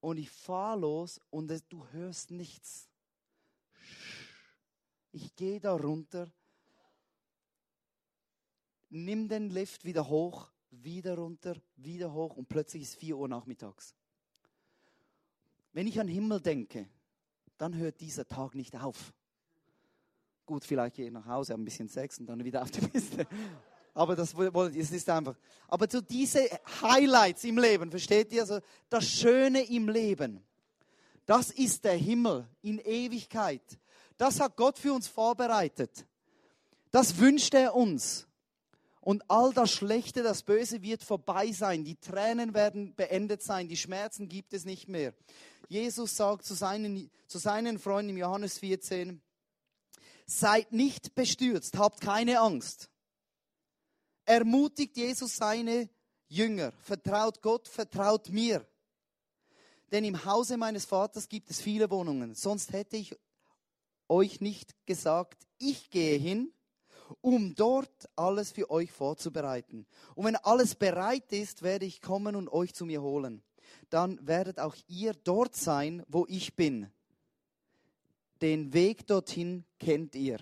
und 0.00 0.16
ich 0.16 0.30
fahre 0.30 0.80
los 0.80 1.20
und 1.30 1.52
du 1.68 1.86
hörst 1.88 2.32
nichts. 2.32 2.89
Ich 5.12 5.34
gehe 5.34 5.58
da 5.60 5.72
runter, 5.72 6.30
nimm 8.90 9.28
den 9.28 9.50
Lift 9.50 9.84
wieder 9.84 10.08
hoch, 10.08 10.50
wieder 10.70 11.16
runter, 11.16 11.56
wieder 11.76 12.12
hoch 12.12 12.36
und 12.36 12.48
plötzlich 12.48 12.82
ist 12.82 12.96
4 12.96 13.16
Uhr 13.16 13.28
nachmittags. 13.28 13.94
Wenn 15.72 15.86
ich 15.86 15.98
an 16.00 16.08
Himmel 16.08 16.40
denke, 16.40 16.88
dann 17.58 17.76
hört 17.76 18.00
dieser 18.00 18.26
Tag 18.26 18.54
nicht 18.54 18.76
auf. 18.76 19.12
Gut, 20.46 20.64
vielleicht 20.64 20.96
gehe 20.96 21.06
ich 21.06 21.12
nach 21.12 21.26
Hause, 21.26 21.54
ein 21.54 21.64
bisschen 21.64 21.88
Sex 21.88 22.18
und 22.18 22.26
dann 22.26 22.42
wieder 22.44 22.62
auf 22.62 22.70
die 22.70 22.80
Piste. 22.80 23.26
Aber 23.94 24.16
das, 24.16 24.32
das 24.32 24.74
ist 24.74 25.08
einfach. 25.10 25.36
Aber 25.68 25.86
so 25.88 26.00
diese 26.00 26.40
Highlights 26.82 27.44
im 27.44 27.58
Leben, 27.58 27.90
versteht 27.90 28.32
ihr? 28.32 28.42
Also 28.42 28.60
das 28.88 29.04
Schöne 29.04 29.62
im 29.68 29.88
Leben, 29.88 30.42
das 31.26 31.50
ist 31.50 31.84
der 31.84 31.96
Himmel 31.96 32.48
in 32.62 32.78
Ewigkeit. 32.78 33.78
Das 34.20 34.38
hat 34.38 34.54
Gott 34.54 34.78
für 34.78 34.92
uns 34.92 35.08
vorbereitet. 35.08 36.04
Das 36.90 37.16
wünscht 37.16 37.54
er 37.54 37.74
uns. 37.74 38.26
Und 39.00 39.22
all 39.30 39.54
das 39.54 39.70
Schlechte, 39.70 40.22
das 40.22 40.42
Böse 40.42 40.82
wird 40.82 41.02
vorbei 41.02 41.52
sein. 41.52 41.84
Die 41.84 41.96
Tränen 41.96 42.52
werden 42.52 42.94
beendet 42.94 43.42
sein. 43.42 43.66
Die 43.66 43.78
Schmerzen 43.78 44.28
gibt 44.28 44.52
es 44.52 44.66
nicht 44.66 44.88
mehr. 44.88 45.14
Jesus 45.68 46.16
sagt 46.18 46.44
zu 46.44 46.52
seinen, 46.52 47.10
zu 47.28 47.38
seinen 47.38 47.78
Freunden 47.78 48.10
im 48.10 48.18
Johannes 48.18 48.58
14, 48.58 49.22
seid 50.26 50.70
nicht 50.70 51.14
bestürzt, 51.14 51.78
habt 51.78 52.02
keine 52.02 52.40
Angst. 52.40 52.90
Ermutigt 54.26 54.98
Jesus 54.98 55.34
seine 55.34 55.88
Jünger, 56.28 56.72
vertraut 56.82 57.40
Gott, 57.40 57.68
vertraut 57.68 58.28
mir. 58.28 58.68
Denn 59.90 60.04
im 60.04 60.26
Hause 60.26 60.58
meines 60.58 60.84
Vaters 60.84 61.26
gibt 61.26 61.50
es 61.50 61.62
viele 61.62 61.90
Wohnungen, 61.90 62.34
sonst 62.34 62.74
hätte 62.74 62.98
ich 62.98 63.16
euch 64.10 64.40
nicht 64.40 64.74
gesagt, 64.86 65.46
ich 65.58 65.90
gehe 65.90 66.18
hin 66.18 66.52
um 67.20 67.54
dort 67.54 68.08
alles 68.16 68.52
für 68.52 68.70
euch 68.70 68.90
vorzubereiten. 68.90 69.86
Und 70.14 70.26
wenn 70.26 70.36
alles 70.36 70.74
bereit 70.74 71.32
ist, 71.32 71.62
werde 71.62 71.86
ich 71.86 72.00
kommen 72.00 72.36
und 72.36 72.48
euch 72.48 72.74
zu 72.74 72.86
mir 72.86 73.02
holen. 73.02 73.42
Dann 73.88 74.24
werdet 74.26 74.58
auch 74.58 74.76
ihr 74.86 75.14
dort 75.14 75.56
sein, 75.56 76.04
wo 76.08 76.26
ich 76.28 76.54
bin. 76.54 76.90
Den 78.40 78.72
Weg 78.72 79.06
dorthin 79.06 79.64
kennt 79.78 80.14
ihr. 80.14 80.38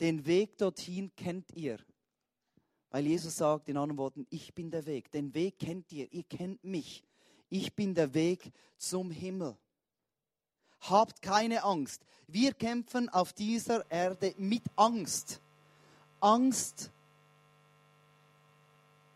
Den 0.00 0.24
Weg 0.24 0.56
dorthin 0.56 1.14
kennt 1.14 1.52
ihr. 1.52 1.78
Weil 2.90 3.06
Jesus 3.06 3.36
sagt 3.36 3.68
in 3.68 3.76
anderen 3.76 3.98
Worten, 3.98 4.26
ich 4.30 4.54
bin 4.54 4.70
der 4.70 4.86
Weg. 4.86 5.10
Den 5.12 5.34
Weg 5.34 5.58
kennt 5.58 5.92
ihr, 5.92 6.10
ihr 6.12 6.24
kennt 6.24 6.64
mich. 6.64 7.04
Ich 7.48 7.74
bin 7.74 7.94
der 7.94 8.14
Weg 8.14 8.50
zum 8.78 9.10
Himmel. 9.10 9.56
Habt 10.82 11.22
keine 11.22 11.62
Angst. 11.64 12.02
Wir 12.26 12.54
kämpfen 12.54 13.08
auf 13.08 13.32
dieser 13.32 13.90
Erde 13.90 14.34
mit 14.38 14.62
Angst. 14.76 15.40
Angst 16.20 16.90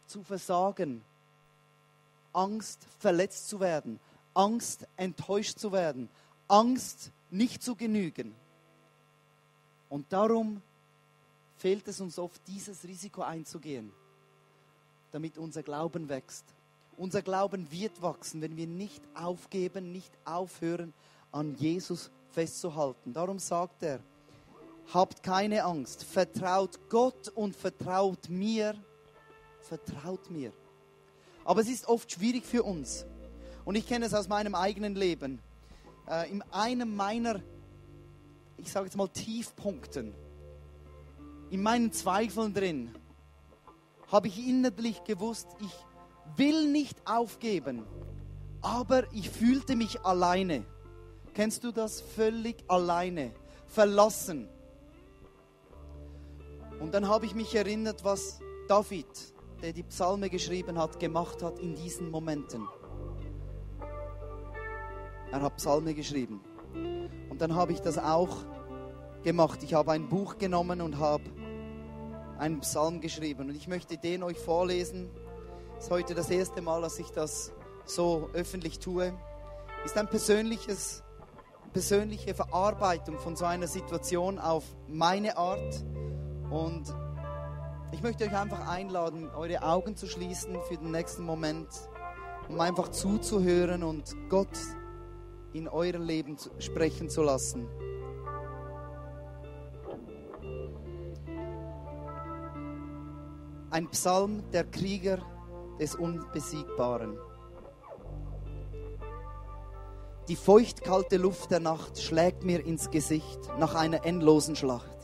zu 0.07 0.23
versagen. 0.23 1.03
Angst 2.33 2.87
verletzt 2.99 3.49
zu 3.49 3.61
werden. 3.61 4.01
Angst 4.35 4.87
enttäuscht 4.97 5.59
zu 5.59 5.73
werden. 5.73 6.09
Angst 6.49 7.13
nicht 7.31 7.63
zu 7.63 7.77
genügen. 7.77 8.35
Und 9.89 10.13
darum 10.13 10.61
fehlt 11.57 11.87
es 11.89 12.01
uns 12.01 12.19
oft, 12.19 12.41
dieses 12.49 12.85
Risiko 12.85 13.23
einzugehen, 13.23 13.93
damit 15.13 15.39
unser 15.39 15.63
Glauben 15.63 16.09
wächst. 16.09 16.45
Unser 16.97 17.23
Glauben 17.23 17.71
wird 17.71 18.03
wachsen, 18.03 18.41
wenn 18.41 18.57
wir 18.57 18.67
nicht 18.67 19.03
aufgeben, 19.15 19.93
nicht 19.93 20.13
aufhören, 20.25 20.93
an 21.35 21.55
Jesus 21.57 22.11
festzuhalten. 22.31 23.13
Darum 23.13 23.39
sagt 23.41 23.83
er, 23.83 23.99
habt 24.93 25.23
keine 25.23 25.65
Angst, 25.65 26.05
vertraut 26.05 26.79
Gott 26.89 27.29
und 27.29 27.57
vertraut 27.57 28.29
mir, 28.29 28.75
vertraut 29.61 30.31
mir. 30.31 30.53
Aber 31.45 31.61
es 31.61 31.69
ist 31.69 31.89
oft 31.89 32.11
schwierig 32.13 32.47
für 32.47 32.63
uns. 32.63 33.05
Und 33.65 33.75
ich 33.75 33.87
kenne 33.87 34.07
es 34.07 34.15
aus 34.15 34.29
meinem 34.29 34.55
eigenen 34.55 34.95
Leben. 34.95 35.41
Äh, 36.09 36.31
in 36.31 36.43
einem 36.53 36.95
meiner, 36.95 37.41
ich 38.57 38.71
sage 38.71 38.87
jetzt 38.87 38.97
mal, 38.97 39.09
Tiefpunkten, 39.09 40.15
in 41.51 41.63
meinen 41.63 41.93
Zweifeln 41.93 42.55
drin, 42.55 42.95
habe 44.13 44.29
ich 44.29 44.39
innerlich 44.39 45.03
gewusst, 45.03 45.49
ich 45.61 46.39
will 46.39 46.69
nicht 46.69 46.97
aufgeben, 47.07 47.85
aber 48.61 49.13
ich 49.13 49.31
fühlte 49.31 49.75
mich 49.75 50.01
alleine. 50.03 50.65
Kennst 51.35 51.65
du 51.65 51.73
das 51.73 52.01
völlig 52.01 52.65
alleine, 52.69 53.33
verlassen? 53.67 54.49
Und 56.79 56.95
dann 56.95 57.09
habe 57.09 57.27
ich 57.27 57.35
mich 57.35 57.55
erinnert, 57.55 58.05
was 58.05 58.39
David, 58.69 59.07
der 59.61 59.73
die 59.73 59.83
Psalme 59.83 60.31
geschrieben 60.31 60.79
hat, 60.79 61.01
gemacht 61.01 61.43
hat 61.43 61.59
in 61.59 61.75
diesen 61.75 62.11
Momenten. 62.11 62.69
Er 65.33 65.43
hat 65.43 65.57
Psalme 65.57 65.95
geschrieben. 65.95 66.41
Und 67.31 67.41
dann 67.41 67.57
habe 67.57 67.73
ich 67.73 67.81
das 67.81 67.99
auch 67.99 68.45
gemacht. 69.25 69.63
Ich 69.65 69.75
habe 69.75 69.91
ein 69.91 70.09
Buch 70.09 70.39
genommen 70.39 70.81
und 70.81 70.99
habe 70.99 71.25
einen 72.39 72.61
Psalm 72.61 73.01
geschrieben. 73.01 73.49
Und 73.49 73.57
ich 73.57 73.67
möchte 73.67 73.97
den 73.97 74.23
euch 74.23 74.39
vorlesen. 74.39 75.11
Es 75.79 75.87
ist 75.87 75.91
heute 75.91 76.15
das 76.15 76.31
erste 76.31 76.63
Mal, 76.63 76.83
dass 76.83 77.01
ich 77.01 77.11
das 77.11 77.53
so 77.87 78.31
öffentlich 78.35 78.79
tue. 78.79 79.13
Ist 79.85 79.99
ein 79.99 80.09
persönliches 80.09 81.04
persönliche 81.75 82.35
Verarbeitung 82.35 83.19
von 83.19 83.35
so 83.35 83.45
einer 83.45 83.67
Situation 83.67 84.39
auf 84.39 84.65
meine 84.87 85.37
Art. 85.37 85.85
Und 86.49 86.95
ich 87.91 88.01
möchte 88.01 88.25
euch 88.25 88.35
einfach 88.35 88.69
einladen, 88.69 89.29
eure 89.31 89.61
Augen 89.61 89.97
zu 89.97 90.07
schließen 90.07 90.57
für 90.69 90.77
den 90.77 90.93
nächsten 90.93 91.25
Moment, 91.25 91.69
um 92.49 92.61
einfach 92.61 92.89
zuzuhören 92.91 93.83
und 93.83 94.15
Gott 94.29 94.57
in 95.53 95.67
euer 95.67 95.99
Leben 95.99 96.37
sprechen 96.61 97.11
zu 97.11 97.23
lassen. 97.23 97.69
Ein 103.71 103.91
Psalm 103.91 104.49
der 104.53 104.63
Krieger 104.63 105.19
des 105.81 105.97
Unbesiegbaren. 105.97 107.19
Die 110.29 110.37
feuchtkalte 110.37 111.19
Luft 111.19 111.51
der 111.51 111.61
Nacht 111.61 112.01
schlägt 112.01 112.45
mir 112.45 112.65
ins 112.65 112.91
Gesicht 112.91 113.41
nach 113.59 113.75
einer 113.75 114.07
endlosen 114.07 114.57
Schlacht. 114.57 114.97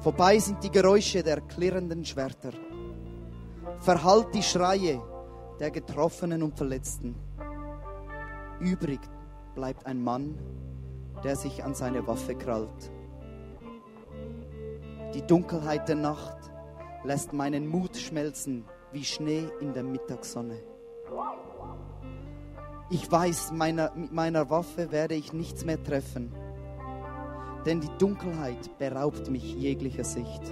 Vorbei 0.00 0.38
sind 0.38 0.62
die 0.62 0.70
Geräusche 0.70 1.22
der 1.22 1.40
klirrenden 1.40 2.04
Schwerter. 2.04 2.50
Verhallt 3.80 4.34
die 4.34 4.42
Schreie 4.42 5.00
der 5.58 5.70
Getroffenen 5.70 6.42
und 6.42 6.58
Verletzten. 6.58 7.14
Übrig 8.60 9.00
bleibt 9.54 9.86
ein 9.86 10.02
Mann, 10.02 10.38
der 11.24 11.34
sich 11.34 11.64
an 11.64 11.74
seine 11.74 12.06
Waffe 12.06 12.34
krallt. 12.34 12.90
Die 15.14 15.22
Dunkelheit 15.22 15.88
der 15.88 15.96
Nacht 15.96 16.36
lässt 17.02 17.32
meinen 17.32 17.66
Mut 17.66 17.96
schmelzen 17.96 18.66
wie 18.92 19.04
Schnee 19.04 19.48
in 19.60 19.72
der 19.72 19.84
Mittagssonne. 19.84 20.58
Ich 22.92 23.10
weiß, 23.10 23.52
meiner, 23.52 23.90
mit 23.94 24.12
meiner 24.12 24.50
Waffe 24.50 24.92
werde 24.92 25.14
ich 25.14 25.32
nichts 25.32 25.64
mehr 25.64 25.82
treffen, 25.82 26.30
denn 27.64 27.80
die 27.80 27.88
Dunkelheit 27.98 28.78
beraubt 28.78 29.30
mich 29.30 29.54
jeglicher 29.54 30.04
Sicht. 30.04 30.42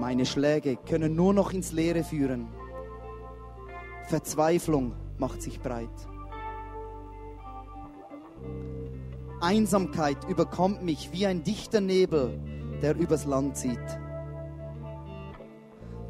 Meine 0.00 0.26
Schläge 0.26 0.76
können 0.76 1.14
nur 1.14 1.32
noch 1.32 1.52
ins 1.52 1.70
Leere 1.70 2.02
führen. 2.02 2.48
Verzweiflung 4.08 4.92
macht 5.18 5.40
sich 5.40 5.60
breit. 5.60 5.88
Einsamkeit 9.40 10.28
überkommt 10.28 10.82
mich 10.82 11.12
wie 11.12 11.26
ein 11.26 11.44
dichter 11.44 11.80
Nebel, 11.80 12.40
der 12.82 12.96
übers 12.96 13.24
Land 13.24 13.56
zieht. 13.56 13.78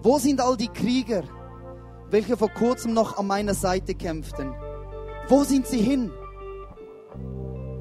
Wo 0.02 0.18
sind 0.18 0.40
all 0.40 0.56
die 0.56 0.68
Krieger, 0.68 1.24
welche 2.08 2.38
vor 2.38 2.48
kurzem 2.48 2.94
noch 2.94 3.18
an 3.18 3.26
meiner 3.26 3.52
Seite 3.52 3.94
kämpften? 3.94 4.54
Wo 5.30 5.44
sind 5.44 5.66
sie 5.66 5.82
hin? 5.82 6.10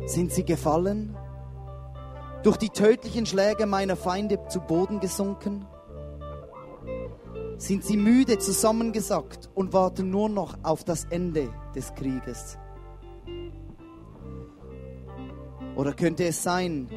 Sind 0.05 0.33
sie 0.33 0.43
gefallen? 0.43 1.15
Durch 2.43 2.57
die 2.57 2.67
tödlichen 2.67 3.25
Schläge 3.25 3.65
meiner 3.65 3.95
Feinde 3.95 4.45
zu 4.49 4.60
Boden 4.60 4.99
gesunken? 4.99 5.65
Sind 7.57 7.86
sie 7.86 7.95
müde 7.95 8.38
zusammengesackt 8.38 9.49
und 9.55 9.71
warten 9.71 10.10
nur 10.10 10.27
noch 10.27 10.57
auf 10.63 10.83
das 10.83 11.05
Ende 11.05 11.49
des 11.73 11.95
Krieges? 11.95 12.57
Oder 15.77 15.93
könnte 15.93 16.25
es 16.25 16.43
sein, 16.43 16.89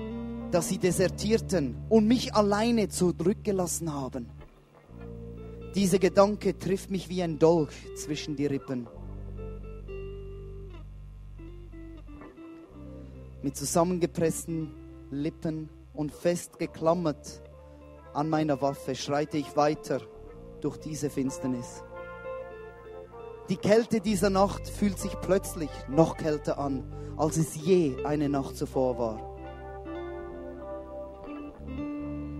dass 0.51 0.69
sie 0.69 0.79
desertierten 0.79 1.77
und 1.89 2.09
mich 2.09 2.35
alleine 2.35 2.89
zurückgelassen 2.89 3.95
haben? 3.95 4.29
Dieser 5.77 6.01
Gedanke 6.01 6.59
trifft 6.59 6.91
mich 6.91 7.09
wie 7.09 7.23
ein 7.23 7.39
Dolch 7.39 7.75
zwischen 7.95 8.35
die 8.35 8.47
Rippen. 8.47 8.89
Mit 13.43 13.57
zusammengepressten 13.57 14.75
Lippen 15.11 15.71
und 15.95 16.13
fest 16.13 16.59
geklammert 16.59 17.43
an 18.13 18.29
meiner 18.29 18.61
Waffe 18.61 18.95
schreite 18.95 19.39
ich 19.39 19.57
weiter 19.57 20.01
durch 20.61 20.77
diese 20.79 21.11
Finsternis. 21.11 21.83
Die 23.49 23.57
Kälte 23.57 24.01
dieser 24.01 24.31
Nacht 24.31 24.69
fühlt 24.69 24.99
sich 24.99 25.19
plötzlich 25.21 25.71
noch 25.89 26.17
kälter 26.17 26.59
an, 26.59 26.93
als 27.17 27.37
es 27.37 27.55
je 27.55 28.05
eine 28.05 28.29
Nacht 28.29 28.57
zuvor 28.57 28.99
war. 28.99 29.31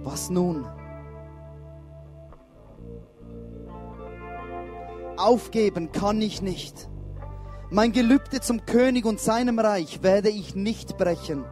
Was 0.03 0.29
nun? 0.29 0.67
Aufgeben 5.17 5.93
kann 5.93 6.21
ich 6.21 6.43
nicht. 6.43 6.89
Mein 7.73 7.93
Gelübde 7.93 8.41
zum 8.41 8.67
König 8.67 9.05
und 9.05 9.21
seinem 9.21 9.61
Reich 9.61 10.03
werde 10.03 10.29
ich 10.29 10.57
nicht 10.57 10.99
brechen. 10.99 11.45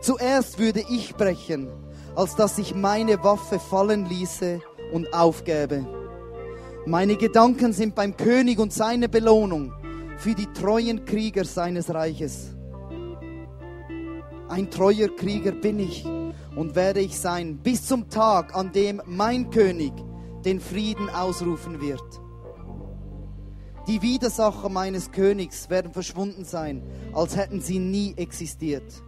Zuerst 0.00 0.60
würde 0.60 0.84
ich 0.88 1.16
brechen, 1.16 1.68
als 2.14 2.36
dass 2.36 2.58
ich 2.58 2.76
meine 2.76 3.24
Waffe 3.24 3.58
fallen 3.58 4.06
ließe 4.06 4.60
und 4.92 5.12
aufgäbe. 5.12 5.84
Meine 6.86 7.16
Gedanken 7.16 7.72
sind 7.72 7.96
beim 7.96 8.16
König 8.16 8.60
und 8.60 8.72
seine 8.72 9.08
Belohnung 9.08 9.72
für 10.16 10.34
die 10.34 10.46
treuen 10.52 11.04
Krieger 11.04 11.44
seines 11.44 11.92
Reiches. 11.92 12.54
Ein 14.48 14.70
treuer 14.70 15.08
Krieger 15.08 15.50
bin 15.50 15.80
ich 15.80 16.06
und 16.54 16.76
werde 16.76 17.00
ich 17.00 17.18
sein 17.18 17.58
bis 17.58 17.84
zum 17.84 18.08
Tag, 18.08 18.54
an 18.54 18.70
dem 18.70 19.02
mein 19.06 19.50
König 19.50 19.92
den 20.44 20.60
Frieden 20.60 21.10
ausrufen 21.10 21.80
wird. 21.80 22.25
Die 23.86 24.02
Widersacher 24.02 24.68
meines 24.68 25.12
Königs 25.12 25.70
werden 25.70 25.92
verschwunden 25.92 26.44
sein, 26.44 26.82
als 27.12 27.36
hätten 27.36 27.60
sie 27.60 27.78
nie 27.78 28.14
existiert. 28.16 29.02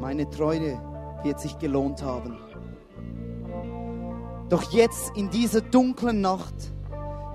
Meine 0.00 0.28
Treue 0.30 0.80
wird 1.22 1.38
sich 1.38 1.58
gelohnt 1.58 2.02
haben. 2.02 2.38
Doch 4.48 4.72
jetzt 4.72 5.14
in 5.16 5.28
dieser 5.28 5.60
dunklen 5.60 6.22
Nacht, 6.22 6.54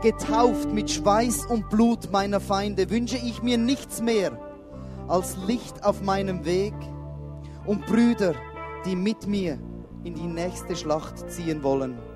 getauft 0.02 0.72
mit 0.72 0.90
Schweiß 0.90 1.46
und 1.46 1.70
Blut 1.70 2.12
meiner 2.12 2.40
Feinde, 2.40 2.90
wünsche 2.90 3.18
ich 3.18 3.44
mir 3.44 3.58
nichts 3.60 4.02
mehr 4.02 4.40
als 5.08 5.38
Licht 5.46 5.84
auf 5.84 6.02
meinem 6.02 6.46
Weg 6.46 6.74
und 7.66 7.86
Brüder, 7.86 8.34
die 8.86 8.96
mit 8.96 9.28
mir 9.28 9.60
in 10.04 10.16
die 10.16 10.28
nächste 10.28 10.76
Schlacht 10.76 11.30
ziehen 11.30 11.62
wollen. 11.62 12.09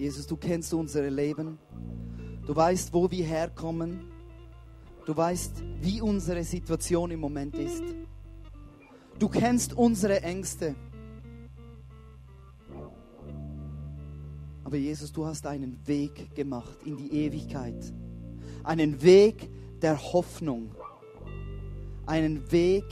Jesus, 0.00 0.26
du 0.26 0.34
kennst 0.38 0.72
unsere 0.72 1.10
Leben. 1.10 1.58
Du 2.46 2.56
weißt, 2.56 2.94
wo 2.94 3.10
wir 3.10 3.22
herkommen. 3.22 4.00
Du 5.04 5.14
weißt, 5.14 5.62
wie 5.82 6.00
unsere 6.00 6.42
Situation 6.42 7.10
im 7.10 7.20
Moment 7.20 7.54
ist. 7.58 7.82
Du 9.18 9.28
kennst 9.28 9.74
unsere 9.74 10.22
Ängste. 10.22 10.74
Aber 14.64 14.78
Jesus, 14.78 15.12
du 15.12 15.26
hast 15.26 15.46
einen 15.46 15.86
Weg 15.86 16.34
gemacht 16.34 16.78
in 16.86 16.96
die 16.96 17.12
Ewigkeit. 17.12 17.92
Einen 18.64 19.02
Weg 19.02 19.50
der 19.82 20.02
Hoffnung. 20.14 20.74
Einen 22.06 22.50
Weg 22.50 22.86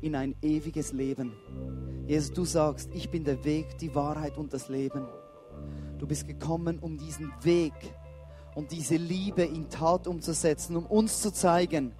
in 0.00 0.16
ein 0.16 0.34
ewiges 0.42 0.92
Leben. 0.92 1.32
Jesus, 2.08 2.32
du 2.32 2.44
sagst, 2.44 2.90
ich 2.92 3.08
bin 3.08 3.22
der 3.22 3.44
Weg, 3.44 3.78
die 3.78 3.94
Wahrheit 3.94 4.36
und 4.36 4.52
das 4.52 4.68
Leben. 4.68 5.06
Du 6.04 6.08
bist 6.08 6.26
gekommen, 6.26 6.80
um 6.80 6.98
diesen 6.98 7.32
Weg 7.44 7.72
und 8.54 8.72
diese 8.72 8.96
Liebe 8.96 9.40
in 9.40 9.70
Tat 9.70 10.06
umzusetzen, 10.06 10.76
um 10.76 10.84
uns 10.84 11.22
zu 11.22 11.32
zeigen, 11.32 11.94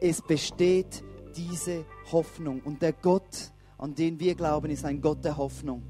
es 0.00 0.22
besteht 0.22 1.04
diese 1.36 1.84
Hoffnung. 2.10 2.62
Und 2.62 2.80
der 2.80 2.94
Gott, 2.94 3.52
an 3.76 3.94
den 3.94 4.18
wir 4.18 4.34
glauben, 4.34 4.70
ist 4.70 4.86
ein 4.86 5.02
Gott 5.02 5.26
der 5.26 5.36
Hoffnung, 5.36 5.82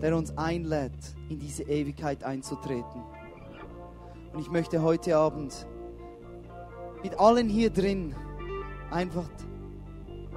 der 0.00 0.16
uns 0.16 0.36
einlädt, 0.36 1.14
in 1.28 1.38
diese 1.38 1.62
Ewigkeit 1.62 2.24
einzutreten. 2.24 3.04
Und 4.32 4.40
ich 4.40 4.50
möchte 4.50 4.82
heute 4.82 5.16
Abend 5.16 5.68
mit 7.04 7.16
allen 7.20 7.48
hier 7.48 7.70
drin 7.70 8.12
einfach, 8.90 9.30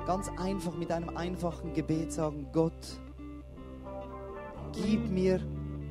ganz 0.06 0.30
einfach 0.38 0.76
mit 0.76 0.92
einem 0.92 1.10
einfachen 1.18 1.74
Gebet 1.74 2.14
sagen, 2.14 2.50
Gott, 2.54 3.02
gib 4.74 5.10
mir 5.10 5.40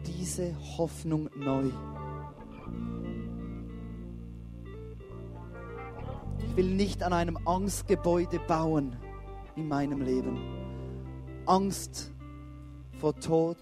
diese 0.07 0.55
Hoffnung 0.77 1.29
neu. 1.37 1.71
Ich 6.39 6.57
will 6.57 6.75
nicht 6.75 7.03
an 7.03 7.13
einem 7.13 7.39
Angstgebäude 7.45 8.39
bauen 8.39 8.97
in 9.57 9.69
meinem 9.69 10.03
Leben. 10.03 10.39
Angst 11.47 12.13
vor 13.01 13.15
Tod, 13.17 13.59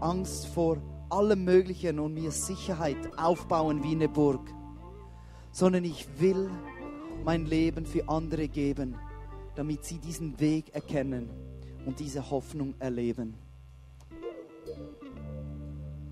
Angst 0.00 0.46
vor 0.46 0.78
allem 1.10 1.44
Möglichen 1.44 1.98
und 1.98 2.14
mir 2.14 2.30
Sicherheit 2.30 3.18
aufbauen 3.18 3.82
wie 3.82 3.92
eine 3.92 4.08
Burg, 4.08 4.48
sondern 5.50 5.84
ich 5.84 6.06
will 6.20 6.48
mein 7.24 7.46
Leben 7.46 7.84
für 7.84 8.08
andere 8.08 8.48
geben, 8.48 8.96
damit 9.56 9.84
sie 9.84 9.98
diesen 9.98 10.38
Weg 10.40 10.74
erkennen 10.74 11.28
und 11.84 12.00
diese 12.00 12.30
Hoffnung 12.30 12.74
erleben. 12.78 13.34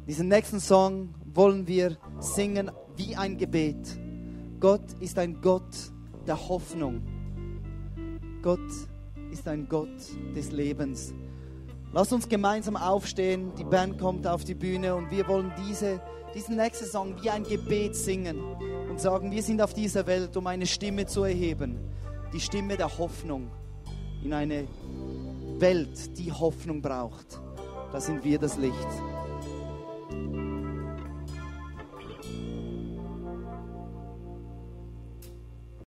Diesen 0.09 0.29
nächsten 0.29 0.59
Song 0.59 1.11
wollen 1.35 1.67
wir 1.67 1.99
singen 2.19 2.71
wie 2.97 3.15
ein 3.15 3.37
Gebet. 3.37 3.77
Gott 4.59 4.95
ist 5.01 5.19
ein 5.19 5.39
Gott 5.43 5.77
der 6.27 6.49
Hoffnung. 6.49 7.03
Gott 8.41 8.59
ist 9.31 9.47
ein 9.47 9.69
Gott 9.69 10.01
des 10.35 10.51
Lebens. 10.51 11.13
Lass 11.93 12.11
uns 12.11 12.27
gemeinsam 12.27 12.77
aufstehen, 12.77 13.53
die 13.59 13.65
Band 13.65 13.99
kommt 13.99 14.27
auf 14.27 14.45
die 14.45 14.55
Bühne 14.55 14.95
und 14.95 15.11
wir 15.11 15.29
wollen 15.29 15.53
diese, 15.69 16.01
diesen 16.35 16.57
nächsten 16.57 16.87
Song 16.87 17.15
wie 17.23 17.29
ein 17.29 17.45
Gebet 17.45 17.95
singen 17.95 18.39
und 18.89 18.99
sagen, 18.99 19.31
wir 19.31 19.43
sind 19.43 19.61
auf 19.61 19.75
dieser 19.75 20.07
Welt, 20.07 20.35
um 20.39 20.47
eine 20.47 20.65
Stimme 20.65 21.05
zu 21.05 21.25
erheben, 21.25 21.79
die 22.33 22.41
Stimme 22.41 22.79
der 22.79 22.97
Hoffnung 22.97 23.51
in 24.25 24.33
eine 24.33 24.67
Welt, 25.59 26.17
die 26.19 26.33
Hoffnung 26.33 26.81
braucht. 26.81 27.43
Da 27.93 28.01
sind 28.01 28.25
wir 28.25 28.39
das 28.39 28.57
Licht. 28.57 28.89